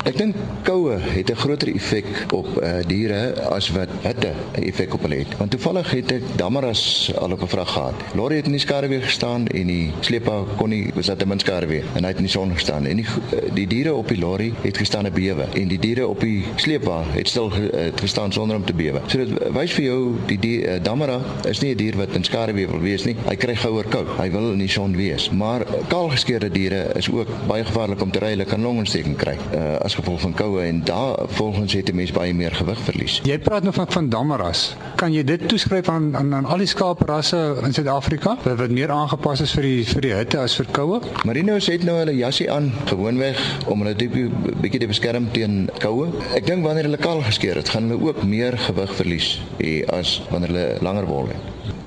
Ek 0.04 0.18
dink 0.20 0.36
koue 0.68 0.98
het 1.00 1.30
'n 1.32 1.36
groter 1.36 1.68
effek 1.72 2.04
op 2.36 2.46
uh, 2.60 2.84
diere 2.86 3.40
as 3.48 3.70
wat 3.72 3.88
hitte 4.04 4.32
'n 4.52 4.62
effek 4.62 4.94
op 4.94 5.02
hulle 5.02 5.16
het. 5.24 5.36
Want 5.38 5.50
toevallig 5.50 5.90
het 5.90 6.12
ek 6.12 6.22
damaras 6.36 7.12
al 7.16 7.32
op 7.32 7.40
'n 7.42 7.48
vrag 7.48 7.72
gehad. 7.72 7.94
Lorry 8.14 8.36
het 8.36 8.44
in 8.44 8.52
die 8.52 8.60
skaduwee 8.60 9.00
gestaan 9.00 9.46
en 9.46 9.66
die 9.66 9.92
sleepa 10.00 10.44
kon 10.56 10.68
nie 10.68 10.90
was 10.94 11.06
dat 11.06 11.22
'n 11.22 11.28
min 11.28 11.38
skaduwee 11.38 11.82
en 11.94 12.02
hy 12.02 12.08
het 12.08 12.16
in 12.16 12.28
die 12.28 12.32
son 12.32 12.52
gestaan 12.52 12.86
en 12.86 12.96
die 12.96 13.06
die 13.54 13.66
diere 13.66 13.94
op 13.94 14.08
die 14.08 14.18
lorry 14.18 14.52
het 14.62 14.76
gestaan 14.76 15.06
'n 15.06 15.12
bewe 15.12 15.46
en 15.54 15.68
die 15.68 15.78
diere 15.78 16.06
op 16.08 16.20
die 16.20 16.44
sleepa 16.56 17.02
het 17.12 17.28
stil 17.28 17.52
het 17.72 18.00
gestaan 18.00 18.32
sonder 18.32 18.56
om 18.56 18.64
te 18.64 18.74
bewe. 18.74 19.00
So 19.06 19.18
dit 19.18 19.52
wys 19.52 19.72
vir 19.72 19.84
jou 19.84 20.14
die, 20.26 20.38
die 20.38 20.66
uh, 20.66 20.82
damara 20.82 21.20
is 21.48 21.60
nie 21.60 21.70
'n 21.70 21.76
dier 21.76 21.96
wat 21.96 22.14
in 22.14 22.24
skaduwee 22.24 22.68
wil 22.68 22.80
wees 22.80 23.04
nie. 23.04 23.16
Hy 23.28 23.36
kry 23.36 23.56
gouer 23.56 23.84
koud. 23.84 24.08
Hy 24.18 24.30
wil 24.30 24.52
in 24.52 24.58
die 24.58 24.68
son 24.68 24.96
wees. 24.96 25.30
Maar 25.30 25.64
kaalgeskeurde 25.88 26.50
diere 26.50 26.92
is 26.94 27.10
ook 27.10 27.28
baie 27.46 27.64
gevaarlik 27.64 28.02
om 28.02 28.10
te 28.10 28.18
ry. 28.18 28.28
Hulle 28.28 28.44
kan 28.44 28.60
longontsteking 28.60 29.16
kry 29.16 29.36
uh, 29.54 29.76
as 29.80 29.93
gevolg 29.94 30.20
van 30.20 30.34
koue 30.34 30.62
en 30.62 30.82
daar 30.84 31.16
volgens 31.38 31.72
het 31.72 31.90
'n 31.90 31.96
mens 31.96 32.12
baie 32.12 32.34
meer 32.34 32.54
gewig 32.54 32.78
verlies. 32.78 33.20
Jy 33.24 33.38
praat 33.38 33.62
nou 33.62 33.74
van 33.74 33.86
van 33.88 34.08
damaras. 34.08 34.76
Kan 34.96 35.12
jy 35.12 35.24
dit 35.24 35.48
toeskryf 35.48 35.88
aan 35.88 36.16
aan, 36.16 36.34
aan 36.34 36.44
al 36.44 36.58
die 36.58 36.66
skaaprasse 36.66 37.56
in 37.62 37.72
Suid-Afrika 37.72 38.36
wat, 38.42 38.70
meer 38.70 38.90
aangepas 38.90 39.40
is 39.40 39.52
vir 39.52 39.62
die 39.62 39.84
vir 39.84 40.00
die 40.00 40.14
hitte 40.14 40.38
as 40.38 40.56
vir 40.56 40.66
koue? 40.70 41.00
Marinos 41.24 41.66
het 41.66 41.84
nou 41.84 41.96
hulle 41.98 42.16
jassie 42.16 42.50
aan 42.52 42.72
gewoonweg 42.84 43.38
om 43.66 43.82
hulle 43.82 43.94
bietjie 43.94 44.30
bietjie 44.60 44.80
te 44.80 44.86
beskerm 44.86 45.30
teen 45.32 45.68
koue. 45.78 46.08
Ek 46.34 46.46
dink 46.46 46.64
wanneer 46.64 46.84
hulle 46.84 46.96
kaal 46.96 47.22
geskeer 47.22 47.56
het, 47.56 47.68
gaan 47.68 47.88
hulle 47.88 48.02
ook 48.02 48.22
meer 48.22 48.58
gewig 48.58 48.94
verlies 48.94 49.40
hê 49.58 49.84
as 49.86 50.22
wanneer 50.30 50.48
hulle 50.48 50.78
langer 50.80 51.06
wol 51.06 51.26
het. 51.26 51.83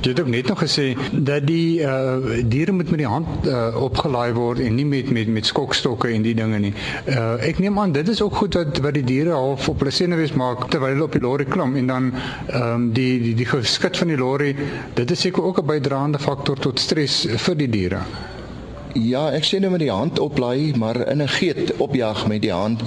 Jy 0.00 0.10
het 0.14 0.20
ook 0.20 0.30
net 0.32 0.46
nog 0.48 0.62
gesê 0.62 0.96
dat 1.12 1.46
die 1.46 1.80
uh 1.80 2.40
diere 2.48 2.72
moet 2.72 2.90
met 2.90 2.98
die 3.02 3.08
hand 3.08 3.46
uh 3.46 3.82
opgelaai 3.82 4.32
word 4.32 4.62
en 4.64 4.74
nie 4.74 4.86
met 4.88 5.10
met 5.10 5.28
met 5.28 5.46
skokstokke 5.46 6.08
en 6.08 6.22
die 6.22 6.34
dinge 6.34 6.58
nie. 6.58 6.72
Uh 7.04 7.36
ek 7.50 7.58
neem 7.58 7.78
aan 7.78 7.92
dit 7.92 8.08
is 8.08 8.22
ook 8.22 8.36
goed 8.40 8.54
wat 8.54 8.80
wat 8.80 8.96
die 8.96 9.04
diere 9.04 9.36
half 9.36 9.68
op 9.68 9.84
hulle 9.84 9.92
senuwees 9.92 10.32
maak 10.32 10.68
terwyl 10.72 10.94
hulle 10.94 11.04
op 11.04 11.12
die 11.12 11.20
lorry 11.20 11.44
klim 11.44 11.76
en 11.76 11.86
dan 11.86 12.10
ehm 12.14 12.72
um, 12.72 12.90
die 12.96 13.20
die 13.20 13.34
die 13.34 13.46
geskit 13.52 13.96
van 14.00 14.08
die 14.08 14.18
lorry, 14.18 14.54
dit 14.94 15.10
is 15.10 15.20
seker 15.20 15.44
ook 15.44 15.60
'n 15.60 15.66
bydraende 15.66 16.18
faktor 16.18 16.56
tot 16.58 16.80
stres 16.80 17.26
vir 17.46 17.56
die 17.56 17.68
diere. 17.68 18.00
Ja, 18.98 19.28
ek 19.30 19.44
sê 19.46 19.60
nou 19.62 19.68
met 19.70 19.84
die 19.84 19.92
hand 19.92 20.18
oplaai, 20.18 20.72
maar 20.74 20.96
in 21.06 21.22
'n 21.22 21.28
geet 21.28 21.76
opjag 21.78 22.26
met 22.26 22.42
die 22.42 22.52
hand 22.52 22.82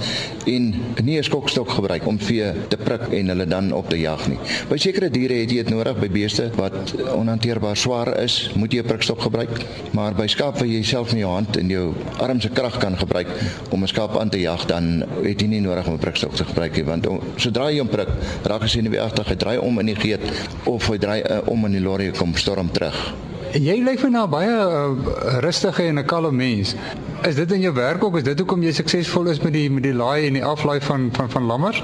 en 0.46 0.74
nie 1.02 1.18
'n 1.18 1.22
skokstok 1.22 1.70
gebruik 1.70 2.06
om 2.06 2.18
vee 2.18 2.52
te 2.68 2.76
prik 2.76 3.08
en 3.12 3.28
hulle 3.28 3.46
dan 3.46 3.72
op 3.72 3.88
te 3.88 3.96
jag 3.96 4.28
nie. 4.28 4.38
By 4.68 4.76
sekere 4.76 5.10
diere 5.10 5.34
het 5.34 5.50
jy 5.50 5.56
dit 5.56 5.70
nodig 5.70 5.98
by 5.98 6.08
beeste 6.08 6.50
wat 6.56 6.94
onhanteerbaar 7.14 7.76
swaar 7.76 8.18
is, 8.20 8.50
moet 8.54 8.72
jy 8.72 8.78
'n 8.80 8.86
prikstok 8.86 9.20
gebruik. 9.20 9.64
Maar 9.92 10.14
by 10.14 10.26
skaap 10.26 10.58
waar 10.58 10.66
jy 10.66 10.82
self 10.82 11.12
met 11.12 11.20
jou 11.20 11.32
hand 11.32 11.56
en 11.56 11.68
jou 11.68 11.94
arm 12.18 12.40
se 12.40 12.48
krag 12.48 12.78
kan 12.78 12.96
gebruik 12.96 13.28
om 13.70 13.82
'n 13.82 13.88
skaap 13.88 14.18
aan 14.18 14.28
te 14.28 14.40
jag, 14.40 14.66
dan 14.66 15.04
het 15.22 15.40
jy 15.40 15.46
nie 15.46 15.60
nodig 15.60 15.86
om 15.86 15.94
'n 15.94 15.98
prikstok 15.98 16.34
te 16.34 16.44
gebruik 16.44 16.76
nie, 16.76 16.84
want 16.84 17.06
sodra 17.36 17.70
jy 17.70 17.78
hom 17.78 17.88
prik, 17.88 18.08
raak 18.42 18.60
hy 18.60 18.68
sien 18.68 18.90
wie 18.90 19.00
agter 19.00 19.24
hy 19.26 19.36
draai 19.36 19.58
om 19.58 19.78
in 19.78 19.86
die 19.86 19.96
geet 19.96 20.20
of 20.64 20.88
hy 20.88 20.98
draai 20.98 21.22
uh, 21.22 21.40
om 21.46 21.64
in 21.64 21.72
die 21.72 21.80
lorry 21.80 22.10
kom 22.10 22.36
storm 22.36 22.70
terug. 22.70 23.14
Jy 23.54 23.76
lyk 23.86 24.00
vir 24.02 24.10
nou 24.10 24.24
baie 24.26 24.50
uh, 24.50 25.38
rustige 25.44 25.84
en 25.86 26.00
'n 26.00 26.04
kalme 26.10 26.32
mens. 26.32 26.74
Is 27.22 27.36
dit 27.36 27.52
in 27.52 27.60
jou 27.60 27.72
werk 27.74 28.02
ook? 28.04 28.16
Is 28.16 28.24
dit 28.24 28.38
hoekom 28.38 28.62
jy 28.62 28.72
suksesvol 28.72 29.30
is 29.30 29.38
met 29.40 29.52
die 29.52 29.70
met 29.70 29.82
die 29.82 29.94
laai 29.94 30.26
en 30.26 30.32
die 30.32 30.44
aflaai 30.44 30.80
van 30.80 31.10
van 31.12 31.30
van 31.30 31.46
lammers? 31.46 31.82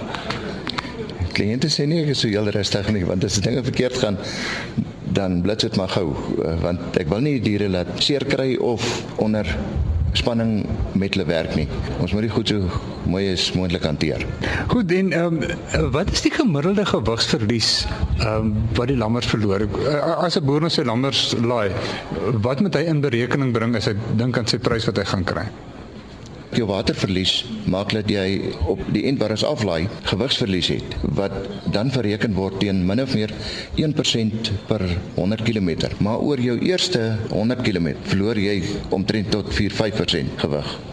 Kliënte 1.32 1.70
sê 1.70 1.86
nie 1.86 2.02
ek 2.02 2.10
is 2.10 2.20
so 2.20 2.28
heel 2.28 2.50
rustig 2.50 2.90
nie, 2.90 3.04
want 3.06 3.24
as 3.24 3.38
dinge 3.38 3.62
verkeerd 3.62 3.98
gaan 4.02 4.18
dan 5.14 5.42
blits 5.42 5.62
dit 5.62 5.76
maar 5.76 5.88
gou, 5.88 6.10
uh, 6.10 6.60
want 6.60 6.96
ek 6.96 7.08
wil 7.08 7.20
nie 7.20 7.40
diere 7.40 7.68
laat 7.68 8.02
seer 8.02 8.24
kry 8.26 8.56
of 8.56 8.82
onder 9.16 9.46
spanning 10.12 10.66
met 10.98 11.14
hulle 11.14 11.26
werk 11.28 11.54
nie. 11.58 11.66
Ons 12.00 12.12
moet 12.12 12.26
dit 12.26 12.34
goed 12.34 12.48
so 12.48 12.80
mooi 13.10 13.24
as 13.32 13.46
moontlik 13.56 13.86
hanteer. 13.86 14.26
Goed, 14.72 14.92
en 14.92 15.12
ehm 15.12 15.40
um, 15.42 15.90
wat 15.94 16.10
is 16.12 16.24
die 16.26 16.34
gemiddelde 16.34 16.84
gewigsverlies 16.86 17.86
ehm 18.18 18.50
um, 18.50 18.52
wat 18.78 18.90
die 18.92 18.98
lammers 18.98 19.30
verloor? 19.30 19.66
As 20.18 20.36
'n 20.36 20.44
boer 20.44 20.60
nou 20.66 20.70
sy 20.70 20.82
lammers 20.82 21.34
laai, 21.40 21.70
wat 22.42 22.60
moet 22.60 22.74
hy 22.74 22.86
in 22.90 23.00
berekening 23.00 23.52
bring 23.52 23.76
as 23.76 23.86
hy 23.86 23.94
dink 24.16 24.38
aan 24.38 24.46
sy 24.46 24.58
prys 24.58 24.86
wat 24.90 24.96
hy 24.96 25.04
gaan 25.04 25.24
kry? 25.24 25.48
Jou 26.56 26.66
waterverlies 26.70 27.44
maak 27.70 27.92
dat 27.94 28.10
jy 28.10 28.52
op 28.70 28.82
die 28.94 29.04
ons 29.10 29.44
aflaai 29.46 29.88
gewigsverlies 30.10 30.72
het 30.74 30.96
wat 31.18 31.34
dan 31.74 31.92
bereken 31.94 32.34
word 32.34 32.60
teen 32.62 32.84
min 32.86 33.02
of 33.02 33.14
meer 33.14 33.32
1% 33.76 34.52
per 34.70 34.86
100 35.16 35.46
km 35.46 35.90
maar 35.98 36.18
oor 36.18 36.40
jou 36.40 36.58
eerste 36.58 37.16
100 37.30 37.62
km 37.66 37.94
verloor 38.12 38.38
jy 38.38 38.62
omtrent 38.90 39.30
tot 39.30 39.52
4-5% 39.54 40.40
gewig 40.44 40.89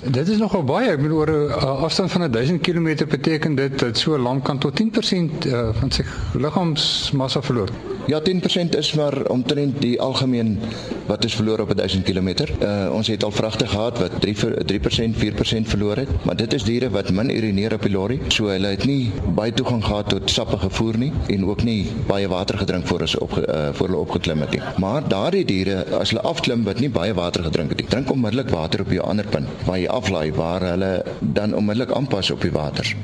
Dit 0.00 0.28
is 0.28 0.38
nogal 0.40 0.62
baie. 0.64 0.94
Ek 0.94 1.02
bedoel 1.02 1.18
oor 1.18 1.30
'n 1.30 1.50
uh, 1.60 1.82
afstand 1.84 2.10
van 2.10 2.30
1000 2.30 2.60
km 2.60 3.04
beteken 3.08 3.54
dit 3.54 3.78
dat 3.78 3.98
so 3.98 4.16
'n 4.16 4.22
lam 4.22 4.42
kan 4.42 4.58
tot 4.58 4.80
10% 4.80 5.46
uh, 5.46 5.68
van 5.72 5.90
sy 5.90 6.02
liggaamsmassa 6.32 7.42
verloor. 7.42 7.68
Ja, 8.06 8.20
10% 8.20 8.76
is 8.76 8.94
maar 8.94 9.26
omtrent 9.28 9.80
die 9.80 10.00
algemeen 10.00 10.58
wat 11.06 11.24
is 11.24 11.34
verloor 11.34 11.60
op 11.60 11.76
1000 11.76 12.02
km. 12.04 12.28
Uh, 12.28 12.90
ons 12.92 13.06
het 13.06 13.24
al 13.24 13.30
vragte 13.30 13.66
gehad 13.66 13.98
wat 13.98 14.10
3 14.20 14.36
3% 14.72 15.16
4% 15.16 15.68
verloor 15.68 15.96
het, 15.96 16.08
maar 16.24 16.36
dit 16.36 16.52
is 16.52 16.62
diere 16.62 16.90
wat 16.90 17.10
min 17.10 17.36
urineer 17.36 17.74
op 17.74 17.82
die 17.82 17.90
lorry, 17.90 18.20
so 18.28 18.48
hulle 18.48 18.66
het 18.66 18.84
nie 18.84 19.12
baie 19.34 19.52
toegang 19.52 19.84
gehad 19.84 20.08
tot 20.08 20.30
sappige 20.30 20.70
voer 20.70 20.98
nie 20.98 21.12
en 21.26 21.46
ook 21.46 21.62
nie 21.62 21.90
baie 22.06 22.28
water 22.28 22.58
gedrink 22.58 22.86
voor 22.86 23.04
hulle 23.04 23.20
op 23.20 23.36
uh, 23.36 23.68
voor 23.72 23.86
hulle 23.86 24.00
opgeklim 24.00 24.40
het 24.40 24.50
nie. 24.50 24.62
Maar 24.76 25.08
daardie 25.08 25.44
diere 25.44 25.84
as 25.98 26.10
hulle 26.14 26.22
afklim 26.22 26.64
wat 26.64 26.80
nie 26.80 26.90
baie 26.90 27.14
water 27.14 27.42
gedrink 27.42 27.68
het 27.68 27.78
nie, 27.84 27.88
drink 27.88 28.10
onmiddellik 28.10 28.48
water 28.48 28.80
op 28.80 28.90
jou 28.90 29.04
ander 29.06 29.26
punt 29.26 29.48
waar 29.66 29.78
jy 29.78 29.89
aflaai 29.90 30.32
waar 30.32 30.62
hulle 30.62 31.04
dan 31.20 31.54
onmiddellik 31.54 31.92
aanpas 31.92 32.30
op 32.30 32.40
die 32.40 32.52
water. 32.52 32.96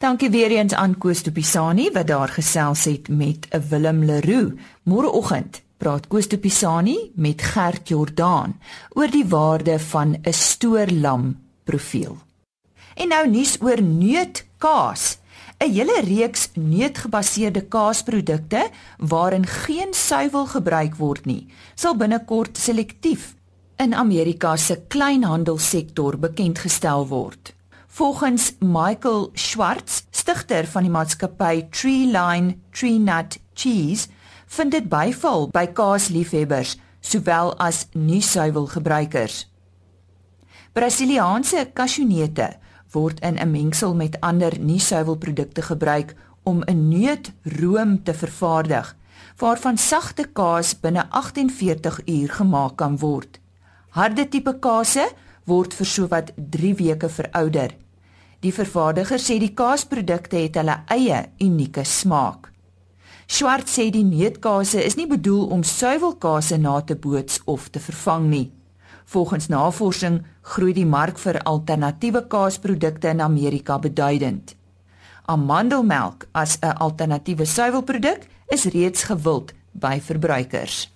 Dankie 0.00 0.30
weer 0.30 0.50
eens 0.50 0.72
aan 0.72 0.98
Koos 0.98 1.22
de 1.22 1.32
Pisani 1.32 1.90
wat 1.92 2.06
daar 2.06 2.28
gesels 2.28 2.84
het 2.84 3.08
met 3.08 3.46
'n 3.50 3.62
Willem 3.68 4.04
Leroux. 4.04 4.54
Môreoggend 4.82 5.62
praat 5.76 6.06
Koos 6.06 6.28
de 6.28 6.38
Pisani 6.38 7.12
met 7.14 7.42
Gert 7.42 7.88
Jordaan 7.88 8.60
oor 8.90 9.10
die 9.10 9.26
waarde 9.26 9.78
van 9.78 10.16
'n 10.22 10.32
stoorlam 10.32 11.38
profiel. 11.64 12.16
En 12.94 13.08
nou 13.08 13.28
nuus 13.28 13.56
oor 13.60 13.82
neutkaas. 13.82 15.18
'n 15.58 15.72
Hele 15.72 16.00
reeks 16.04 16.50
neutgebaseerde 16.54 17.60
kaasprodukte 17.60 18.68
waarin 18.96 19.46
geen 19.46 19.92
suiwel 19.92 20.46
gebruik 20.46 20.94
word 20.96 21.24
nie, 21.24 21.46
sal 21.74 21.96
binnekort 21.96 22.58
selektief 22.58 23.34
in 23.80 23.94
Amerika 23.94 24.56
se 24.56 24.76
kleinhandelsektor 24.88 26.18
bekend 26.18 26.58
gestel 26.58 27.06
word. 27.08 27.54
Volgens 27.86 28.52
Michael 28.58 29.30
Schwartz, 29.34 30.02
stigter 30.10 30.66
van 30.66 30.84
die 30.84 30.92
maatskappy 30.92 31.64
Treeline 31.72 32.58
Tree 32.76 32.98
Nut 32.98 33.38
Cheese, 33.54 34.08
vind 34.46 34.76
dit 34.76 34.88
byval 34.88 35.48
by 35.54 35.64
kaasliefhebbers 35.72 36.76
sowel 37.00 37.54
as 37.56 37.86
nie-suiwelgebruikers. 37.96 39.46
Brasiliaanse 40.76 41.70
kasjoenete 41.72 42.52
word 42.92 43.20
in 43.24 43.40
'n 43.40 43.50
mengsel 43.50 43.94
met 43.94 44.20
ander 44.20 44.58
nie-suiwelprodukte 44.58 45.62
gebruik 45.62 46.14
om 46.42 46.62
'n 46.66 46.88
neutroom 46.88 48.02
te 48.02 48.14
vervaardig 48.14 48.96
waarvan 49.36 49.78
sagte 49.78 50.28
kaas 50.32 50.80
binne 50.80 51.10
48 51.10 52.00
uur 52.06 52.30
gemaak 52.30 52.76
kan 52.76 52.98
word. 52.98 53.40
Harde 53.90 54.28
tipe 54.30 54.52
kase 54.62 55.08
word 55.50 55.74
vir 55.74 55.86
sowat 55.86 56.28
3 56.36 56.76
weke 56.78 57.08
verouder. 57.10 57.72
Die 58.40 58.52
vervaardiger 58.54 59.18
sê 59.18 59.40
die 59.42 59.50
kaasprodukte 59.52 60.38
het 60.38 60.54
hulle 60.60 60.76
eie 60.94 61.24
unieke 61.42 61.82
smaak. 61.84 62.46
Swart 63.26 63.66
sê 63.70 63.88
die 63.90 64.04
neutkaase 64.06 64.78
is 64.82 64.96
nie 64.98 65.08
bedoel 65.10 65.50
om 65.54 65.64
suiwelkaase 65.66 66.60
na 66.62 66.80
te 66.86 66.94
boots 66.94 67.42
of 67.50 67.68
te 67.74 67.82
vervang 67.82 68.30
nie. 68.30 68.46
Volgens 69.10 69.50
navorsing 69.50 70.20
groei 70.54 70.72
die 70.74 70.86
mark 70.86 71.18
vir 71.18 71.40
alternatiewe 71.42 72.22
kaasprodukte 72.30 73.10
in 73.10 73.20
Amerika 73.26 73.78
beduidend. 73.78 74.54
Amandelmelk 75.26 76.28
as 76.32 76.58
'n 76.62 76.78
alternatiewe 76.78 77.44
suiwelproduk 77.44 78.26
is 78.48 78.64
reeds 78.64 79.02
gewild 79.02 79.52
by 79.72 80.00
verbruikers. 80.00 80.88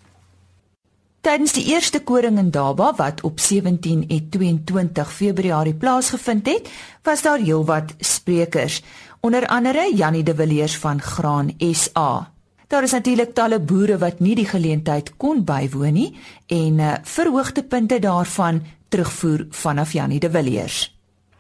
Tydens 1.25 1.55
die 1.57 1.71
eerste 1.73 2.03
koring 2.05 2.37
in 2.37 2.51
Daba 2.53 2.91
wat 2.99 3.23
op 3.25 3.39
17 3.41 4.03
en 4.13 4.27
22 4.31 5.13
Februarie 5.13 5.73
plaasgevind 5.73 6.51
het, 6.51 6.69
was 7.03 7.23
daar 7.25 7.41
heelwat 7.41 7.95
sprekers, 7.99 8.83
onder 9.25 9.47
andere 9.47 9.87
Jannie 9.97 10.23
de 10.23 10.35
Villiers 10.35 10.77
van 10.79 11.01
Graan 11.01 11.55
SA. 11.73 12.31
Daar 12.69 12.83
is 12.83 12.93
natuurlik 12.93 13.33
talle 13.33 13.61
boere 13.61 13.97
wat 13.99 14.21
nie 14.21 14.35
die 14.37 14.45
geleentheid 14.45 15.15
kon 15.17 15.41
bywoon 15.49 15.97
nie 15.97 16.11
en 16.53 16.79
uh, 16.85 16.93
verhoogtepunte 17.03 17.99
daarvan 18.05 18.61
terugvoer 18.93 19.47
vanaf 19.49 19.97
Jannie 19.97 20.21
de 20.21 20.29
Villiers. 20.31 20.91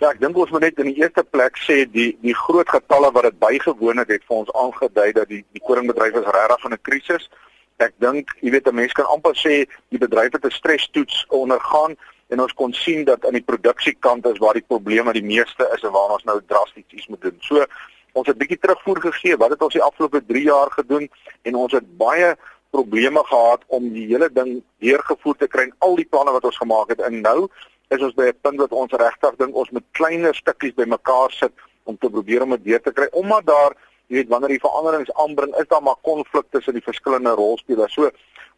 Ja, 0.00 0.14
ek 0.14 0.20
dink 0.24 0.36
ons 0.36 0.50
moet 0.50 0.64
net 0.64 0.80
in 0.80 0.94
die 0.94 1.00
eerste 1.04 1.28
plek 1.28 1.60
sê 1.60 1.82
die 1.84 2.14
die 2.24 2.38
groot 2.46 2.72
getalle 2.72 3.12
wat 3.12 3.28
dit 3.28 3.36
bygewoon 3.38 4.00
het, 4.00 4.16
het 4.16 4.24
vir 4.24 4.40
ons 4.46 4.60
aangedui 4.64 5.10
dat 5.12 5.28
die 5.28 5.44
die 5.52 5.60
koringbedryf 5.68 6.22
is 6.24 6.36
regtig 6.40 6.70
in 6.70 6.72
'n 6.72 6.86
krisis 6.88 7.28
ek 7.76 7.94
dink 7.98 8.30
jy 8.40 8.50
weet 8.50 8.68
'n 8.68 8.74
mens 8.74 8.92
kan 8.92 9.06
amper 9.06 9.34
sê 9.34 9.66
die 9.88 9.98
bedryf 9.98 10.32
het 10.32 10.44
'n 10.44 10.50
stresstoets 10.50 11.24
ondergaan 11.28 11.96
en 12.28 12.40
ons 12.40 12.54
kon 12.54 12.72
sien 12.72 13.04
dat 13.04 13.26
aan 13.26 13.38
die 13.38 13.48
produksiekant 13.52 14.26
is 14.26 14.38
waar 14.38 14.54
die 14.54 14.66
probleme 14.66 15.12
die 15.12 15.24
meeste 15.24 15.68
is 15.74 15.82
en 15.82 15.92
waar 15.92 16.14
ons 16.16 16.24
nou 16.24 16.40
drasties 16.46 16.84
iets 16.90 17.06
moet 17.06 17.20
doen. 17.20 17.36
So 17.40 17.64
ons 18.12 18.26
het 18.26 18.38
bietjie 18.38 18.58
terugvoer 18.58 19.00
gegee 19.00 19.36
wat 19.36 19.50
het 19.50 19.62
ons 19.62 19.72
die 19.72 19.82
afgelope 19.82 20.22
3 20.26 20.42
jaar 20.42 20.70
gedoen 20.70 21.08
en 21.42 21.54
ons 21.54 21.72
het 21.72 21.96
baie 21.98 22.36
probleme 22.70 23.22
gehad 23.24 23.62
om 23.66 23.92
die 23.92 24.06
hele 24.06 24.28
ding 24.32 24.62
deurgevoer 24.82 25.36
te 25.38 25.48
kry 25.48 25.68
en 25.68 25.76
al 25.78 25.96
die 25.96 26.08
planne 26.10 26.34
wat 26.34 26.44
ons 26.44 26.58
gemaak 26.62 26.90
het 26.94 27.02
en 27.06 27.20
nou 27.20 27.48
is 27.94 28.02
ons 28.02 28.14
by 28.14 28.30
'n 28.30 28.40
punt 28.42 28.58
wat 28.58 28.72
ons 28.72 28.92
regtig 28.92 29.36
dink 29.42 29.54
ons 29.54 29.70
moet 29.70 29.86
kleiner 29.92 30.34
stukkies 30.34 30.74
bymekaar 30.74 31.30
sit 31.32 31.52
om 31.84 31.98
te 31.98 32.10
probeer 32.10 32.42
om 32.42 32.50
dit 32.56 32.64
deur 32.64 32.82
te 32.82 32.92
kry 32.92 33.08
omdat 33.12 33.46
daar 33.46 33.76
jy 34.06 34.20
weet 34.20 34.28
wanneer 34.28 34.54
die 34.54 34.62
veranderings 34.62 35.12
aanbring 35.24 35.54
is 35.60 35.68
daar 35.68 35.82
maar 35.82 36.00
konflikte 36.02 36.58
tussen 36.58 36.76
die 36.76 36.84
verskillende 36.84 37.30
rolspelers. 37.38 37.94
So 37.94 38.10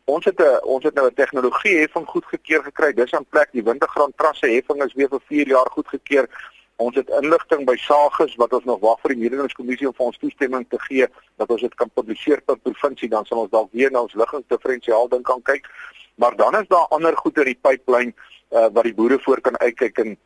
ons 0.04 0.24
het 0.24 0.40
'n 0.40 0.58
ons 0.62 0.84
het 0.84 0.94
nou 0.94 1.06
'n 1.06 1.14
tegnologie 1.14 1.78
heffing 1.78 2.06
goedgekeur 2.06 2.62
gekry. 2.62 2.92
Dis 2.92 3.14
aan 3.14 3.24
plek 3.30 3.48
die 3.52 3.62
wintergrond 3.62 4.16
trasse 4.16 4.46
heffing 4.46 4.82
is 4.84 4.94
weer 4.94 5.08
vir 5.08 5.20
4 5.26 5.46
jaar 5.48 5.70
goedgekeur. 5.70 6.28
Ons 6.76 6.96
het 6.96 7.08
inligting 7.08 7.64
by 7.64 7.76
Sages 7.76 8.34
wat 8.36 8.52
ons 8.52 8.64
nog 8.64 8.80
wag 8.80 9.00
vir 9.00 9.14
die 9.14 9.22
mededingingskommissie 9.22 9.86
om 9.86 9.94
vir 9.94 10.06
ons 10.06 10.18
toestemming 10.18 10.66
te 10.68 10.78
gee 10.78 11.06
dat 11.36 11.50
ons 11.50 11.60
dit 11.60 11.74
kan 11.74 11.90
publiseer 11.94 12.42
per 12.44 12.58
provinsie 12.58 13.08
dan 13.08 13.24
sal 13.24 13.38
ons 13.38 13.50
dalk 13.50 13.72
weer 13.72 13.90
na 13.90 14.00
ons 14.00 14.14
liggingsdiferensiaal 14.14 15.08
ding 15.08 15.22
kan 15.22 15.42
kyk. 15.42 15.70
Maar 16.16 16.36
dan 16.36 16.60
is 16.60 16.68
daar 16.68 16.86
ander 16.88 17.16
goed 17.16 17.38
in 17.38 17.44
die 17.44 17.58
pipeline 17.60 18.12
uh, 18.50 18.68
wat 18.72 18.84
die 18.84 18.94
boere 18.94 19.18
voor 19.18 19.40
kan 19.40 19.58
uitkyk 19.58 19.98
en 19.98 20.16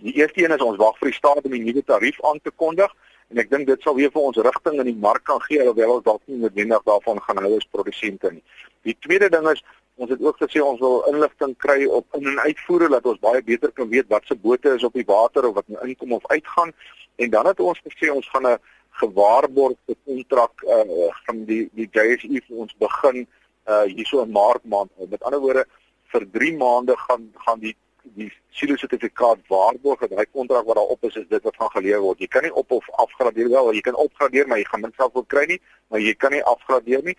die 0.00 0.12
eerste 0.12 0.44
een 0.44 0.52
is 0.52 0.62
ons 0.62 0.76
wag 0.76 0.98
vir 0.98 1.08
die 1.08 1.16
staat 1.16 1.44
om 1.44 1.50
die 1.50 1.62
nuwe 1.62 1.84
tarief 1.84 2.18
aan 2.24 2.40
te 2.42 2.50
kondig 2.50 2.92
en 3.30 3.40
ek 3.42 3.50
dink 3.50 3.66
dit 3.66 3.82
sal 3.82 3.96
weer 3.98 4.12
vir 4.14 4.28
ons 4.28 4.38
rigting 4.46 4.78
in 4.80 4.90
die 4.90 5.00
mark 5.06 5.24
kan 5.24 5.40
gee 5.46 5.60
alhoewel 5.62 5.96
ons 5.96 6.04
dalk 6.06 6.22
nie 6.26 6.38
noodwendig 6.42 6.84
daarvan 6.86 7.20
gaan 7.24 7.42
hou 7.44 7.56
as 7.56 7.72
produsente 7.72 8.30
nie. 8.32 8.44
Die 8.86 8.96
tweede 9.06 9.30
ding 9.32 9.48
is 9.50 9.62
ons 9.96 10.12
het 10.12 10.22
ook 10.22 10.38
gesê 10.42 10.60
ons 10.60 10.80
wil 10.80 11.02
inligting 11.10 11.56
kry 11.64 11.86
op 11.98 12.18
in 12.18 12.28
en 12.32 12.40
uitvoere 12.44 12.90
dat 12.92 13.06
ons 13.08 13.22
baie 13.22 13.42
beter 13.42 13.72
kan 13.72 13.88
weet 13.88 14.08
wat 14.12 14.28
se 14.28 14.36
bote 14.36 14.74
is 14.76 14.84
op 14.84 14.94
die 14.94 15.06
water 15.08 15.48
of 15.48 15.56
wat 15.56 15.88
inkom 15.88 16.12
of 16.18 16.26
uitgaan 16.28 16.74
en 17.16 17.30
dan 17.32 17.48
het 17.48 17.60
ons 17.60 17.80
gesê 17.88 18.12
ons 18.12 18.28
gaan 18.34 18.46
'n 18.52 18.58
gewaarborgde 19.00 19.96
kontrak 20.04 20.62
uh 20.64 21.10
van 21.26 21.44
die 21.44 21.68
die 21.72 21.88
JSE 21.92 22.28
vir 22.46 22.56
ons 22.64 22.76
begin 22.78 23.26
uh 23.66 23.82
hierso 23.82 24.22
in 24.22 24.30
Maart 24.30 24.64
maand. 24.64 24.90
Met 25.10 25.22
ander 25.22 25.40
woorde 25.40 25.66
vir 26.12 26.28
3 26.32 26.56
maande 26.56 26.96
gaan 26.96 27.32
gaan 27.44 27.60
die 27.60 27.76
die 28.14 28.32
silo 28.50 28.76
sertifikaat 28.76 29.38
waarborg 29.48 30.00
dat 30.00 30.10
daai 30.10 30.26
kontrak 30.32 30.66
wat 30.66 30.76
daar 30.76 30.92
op 30.94 31.04
is 31.04 31.16
is 31.16 31.28
dit 31.28 31.42
wat 31.42 31.56
gaan 31.56 31.70
gelewer 31.70 32.00
word. 32.00 32.20
Jy 32.20 32.26
kan 32.26 32.42
nie 32.42 32.54
op 32.54 32.70
of 32.70 32.90
afgradeer 32.90 33.48
wel, 33.48 33.72
jy 33.74 33.80
kan 33.80 33.94
opgradeer 33.94 34.46
maar 34.46 34.58
jy 34.58 34.64
gaan 34.64 34.80
minstens 34.80 35.12
wil 35.12 35.24
kry 35.24 35.46
nie, 35.46 35.60
maar 35.88 36.00
jy 36.00 36.14
kan 36.14 36.32
nie 36.32 36.44
afgradeer 36.44 37.02
nie. 37.02 37.16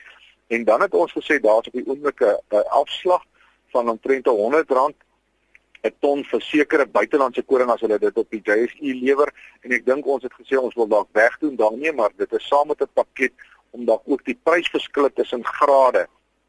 En 0.47 0.63
dan 0.63 0.82
het 0.82 0.93
ons 0.93 1.12
gesê 1.12 1.39
daar's 1.43 1.67
op 1.67 1.73
die 1.73 1.88
oomblik 1.88 2.21
'n 2.21 2.63
afslag 2.69 3.26
van 3.71 3.89
omtrent 3.89 4.28
R100 4.28 4.95
'n 5.84 5.93
ton 6.00 6.23
vir 6.23 6.41
sekere 6.41 6.86
buitelandse 6.86 7.43
koring 7.43 7.69
as 7.69 7.82
hulle 7.82 8.00
dit 8.02 8.17
op 8.17 8.30
die 8.34 8.41
JSE 8.43 8.93
lewer 9.02 9.32
en 9.63 9.76
ek 9.78 9.86
dink 9.86 10.06
ons 10.06 10.23
het 10.26 10.34
gesê 10.39 10.60
ons 10.60 10.76
wil 10.76 10.88
dalk 10.88 11.10
wegdoen 11.13 11.56
daarmee 11.56 11.93
maar 11.93 12.12
dit 12.17 12.34
is 12.34 12.47
saam 12.47 12.67
met 12.67 12.82
'n 12.82 12.89
pakket 12.93 13.34
om 13.71 13.86
dalk 13.86 14.04
ook 14.06 14.23
die 14.26 14.38
prysverskille 14.43 15.12
tussen 15.13 15.43
grade 15.45 16.08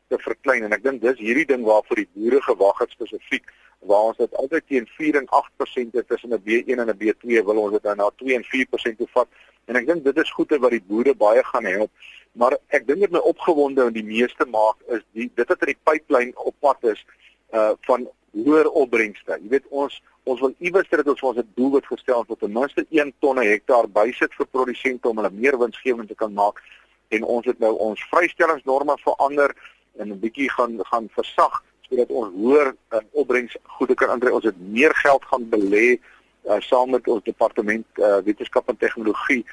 te 0.09 0.19
verklein 0.19 0.65
en 0.65 0.73
ek 0.73 0.83
dink 0.83 1.03
dis 1.03 1.19
hierdie 1.19 1.47
ding 1.47 1.65
waarvoor 1.65 1.97
die 1.97 2.11
boere 2.15 2.41
gewag 2.43 2.79
het 2.79 2.91
spesifiek 2.91 3.53
waar 3.79 4.11
ons 4.11 4.17
dit 4.17 4.35
altyd 4.35 4.67
teen 4.67 4.87
4 4.87 5.17
en 5.17 5.29
8% 5.29 6.07
tussen 6.07 6.33
'n 6.35 6.43
B1 6.45 6.79
en 6.79 6.91
'n 6.91 6.99
B2 6.99 7.45
wil 7.45 7.59
ons 7.65 7.73
dit 7.73 7.83
nou 7.83 7.97
na 7.97 8.11
2 8.17 8.35
en 8.35 8.45
4% 8.45 8.99
toe 8.99 9.09
vat. 9.11 9.29
En 9.65 9.77
ek 9.77 9.87
dink 9.87 10.05
dit 10.05 10.17
is 10.17 10.31
goeie 10.33 10.59
wat 10.59 10.71
die 10.71 10.85
boere 10.87 11.15
baie 11.15 11.45
gaan 11.45 11.65
help. 11.65 11.91
Maar 12.33 12.59
ek 12.69 12.87
dink 12.87 13.01
dit 13.01 13.11
my 13.11 13.19
opgewonde 13.19 13.85
en 13.85 13.93
die 13.93 14.05
meeste 14.05 14.47
maak 14.47 14.77
is 14.87 15.03
die 15.13 15.31
dit 15.35 15.49
wat 15.49 15.61
in 15.61 15.73
die 15.75 15.83
pipeline 15.85 16.33
op 16.35 16.55
pad 16.61 16.85
is 16.85 17.05
uh 17.53 17.73
van 17.81 18.09
hoër 18.33 18.69
opbrengste. 18.71 19.39
Jy 19.43 19.49
weet 19.49 19.69
ons 19.69 20.03
ons 20.29 20.41
wil 20.41 20.55
iewers 20.59 20.89
dat 20.89 21.09
ons 21.09 21.23
ons 21.23 21.41
doel 21.55 21.71
wat 21.71 21.87
gestel 21.87 22.19
het 22.19 22.29
tot 22.29 22.41
ten 22.41 22.53
minste 22.53 22.85
1 22.91 23.13
ton 23.19 23.39
'n 23.39 23.47
hektaar 23.47 23.89
bysit 23.89 24.35
vir 24.35 24.47
produsente 24.47 25.09
om 25.09 25.17
hulle 25.17 25.31
meer 25.31 25.59
winsgewend 25.59 26.09
te 26.09 26.15
kan 26.15 26.33
maak. 26.33 26.63
En 27.09 27.25
ons 27.25 27.47
het 27.47 27.59
nou 27.59 27.73
ons 27.77 28.09
vrystellingsnorme 28.11 28.97
verander 28.99 29.57
en 29.97 30.13
'n 30.13 30.21
bietjie 30.21 30.51
gaan 30.51 30.79
gaan 30.85 31.09
versag 31.09 31.63
sodat 31.89 32.13
ons 32.13 32.35
hoër 32.37 32.73
uh, 32.73 33.03
opbrengs 33.13 33.57
goede 33.79 33.97
kan 33.99 34.13
aandry. 34.13 34.33
Ons 34.35 34.49
het 34.49 34.59
meer 34.61 34.95
geld 35.01 35.25
gaan 35.31 35.49
belê 35.51 35.87
uh, 35.97 36.61
saam 36.65 36.93
met 36.95 37.09
ons 37.09 37.25
departement 37.25 37.87
uh, 38.03 38.19
wetenskap 38.27 38.69
en 38.69 38.77
tegnologie 38.77 39.45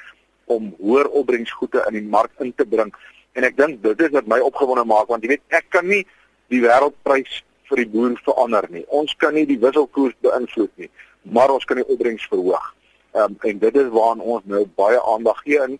om 0.52 0.70
hoër 0.78 1.08
opbrengsgoede 1.20 1.82
in 1.88 1.98
die 1.98 2.06
mark 2.16 2.32
in 2.44 2.52
te 2.54 2.66
bring. 2.68 2.92
En 3.36 3.44
ek 3.44 3.56
dink 3.58 3.82
dit 3.84 4.06
is 4.06 4.14
wat 4.14 4.28
my 4.30 4.38
opgewonde 4.44 4.86
maak 4.88 5.10
want 5.12 5.24
jy 5.24 5.34
weet 5.34 5.58
ek 5.58 5.68
kan 5.74 5.88
nie 5.88 6.04
die 6.52 6.62
wêreldprys 6.62 7.42
vir 7.66 7.82
die 7.82 7.90
boer 7.90 8.14
verander 8.24 8.68
nie. 8.70 8.84
Ons 8.94 9.16
kan 9.18 9.34
nie 9.34 9.46
die 9.48 9.58
wisselkoers 9.62 10.14
beïnvloed 10.22 10.72
nie, 10.78 10.90
maar 11.34 11.50
ons 11.50 11.66
kan 11.66 11.80
die 11.80 11.88
opbrengs 11.90 12.26
verhoog. 12.30 12.72
Ehm 13.16 13.34
um, 13.34 13.38
en 13.48 13.58
dit 13.58 13.78
is 13.82 13.92
waaraan 13.92 14.22
ons 14.22 14.44
nou 14.44 14.62
baie 14.78 15.00
aandag 15.12 15.40
gee 15.44 15.62
in. 15.64 15.78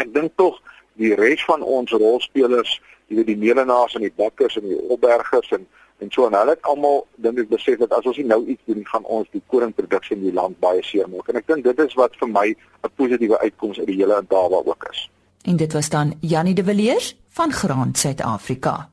Ek 0.00 0.12
dink 0.14 0.32
tog 0.40 0.60
die 1.00 1.14
res 1.14 1.44
van 1.44 1.62
ons 1.62 1.90
rolspelers, 1.90 2.80
jy 3.08 3.16
weet 3.16 3.30
die 3.32 3.38
melenaars 3.38 3.94
en 3.94 4.04
die 4.06 4.14
bakkers 4.16 4.56
en 4.56 4.68
die 4.68 4.80
opbergers 4.88 5.52
en 5.56 5.66
en 6.02 6.10
so 6.10 6.26
en 6.26 6.34
hulle 6.34 6.56
het 6.56 6.64
almal 6.66 7.04
dink 7.22 7.38
ek 7.38 7.50
besef 7.52 7.78
dat 7.78 7.92
as 7.94 8.06
ons 8.10 8.16
nie 8.18 8.26
nou 8.26 8.40
iets 8.50 8.62
doen 8.66 8.82
gaan 8.88 9.04
ons 9.16 9.28
die 9.30 9.42
koringproduksie 9.52 10.16
in 10.16 10.24
die 10.24 10.34
land 10.34 10.58
baie 10.58 10.82
seer 10.82 11.06
maak. 11.06 11.28
En 11.30 11.38
ek 11.38 11.46
dink 11.46 11.62
dit 11.62 11.82
is 11.84 11.94
wat 12.00 12.16
vir 12.18 12.28
my 12.28 12.48
'n 12.50 12.90
positiewe 12.98 13.38
uitkoms 13.38 13.78
uit 13.78 13.86
die 13.86 14.00
hele 14.00 14.18
Indaba 14.18 14.62
ook 14.66 14.88
is. 14.90 15.08
En 15.44 15.56
dit 15.56 15.72
was 15.72 15.88
dan 15.88 16.14
Janie 16.20 16.54
de 16.54 16.64
Villiers 16.64 17.16
van 17.28 17.52
Graan 17.52 17.94
Suid-Afrika. 17.94 18.88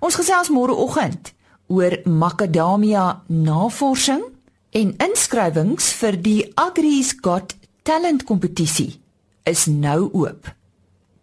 Ons 0.00 0.14
gesels 0.14 0.50
môre 0.50 0.74
oggend 0.74 1.34
oor 1.66 1.98
makadamia 2.04 3.22
navorsing 3.26 4.22
en 4.70 4.94
inskrywings 4.96 5.92
vir 5.92 6.22
die 6.22 6.52
Agri's 6.54 7.14
Got 7.20 7.56
Talent 7.82 8.24
kompetisie 8.24 9.00
is 9.44 9.66
nou 9.66 10.10
oop. 10.12 10.50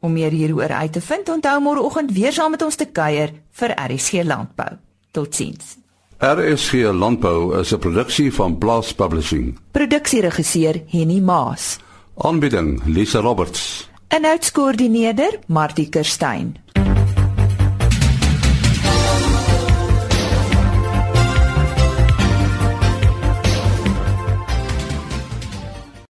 Om 0.02 0.12
meer 0.12 0.32
hieroor 0.34 0.72
uit 0.74 0.94
te 0.94 1.02
vind, 1.02 1.30
onthou 1.30 1.60
môre 1.62 1.82
oggend 1.86 2.12
weer 2.12 2.34
saam 2.34 2.52
met 2.52 2.64
ons 2.66 2.76
te 2.76 2.88
kuier 2.90 3.36
vir 3.60 3.74
RSG 3.78 4.24
Landbou. 4.26 4.72
Totsiens. 5.14 5.76
RSG 6.18 6.90
Landbou 6.94 7.60
is 7.60 7.74
'n 7.74 7.80
produksie 7.80 8.34
van 8.34 8.58
Blast 8.58 8.96
Publishing. 8.96 9.60
Produksieregisseur 9.72 10.82
Henny 10.88 11.20
Maas. 11.20 11.78
Aanbieding 12.18 12.82
Lisa 12.86 13.20
Roberts. 13.20 13.90
En 14.08 14.26
uitskoördineerder 14.26 15.40
Martie 15.48 15.90
Kerstyn. 15.90 16.56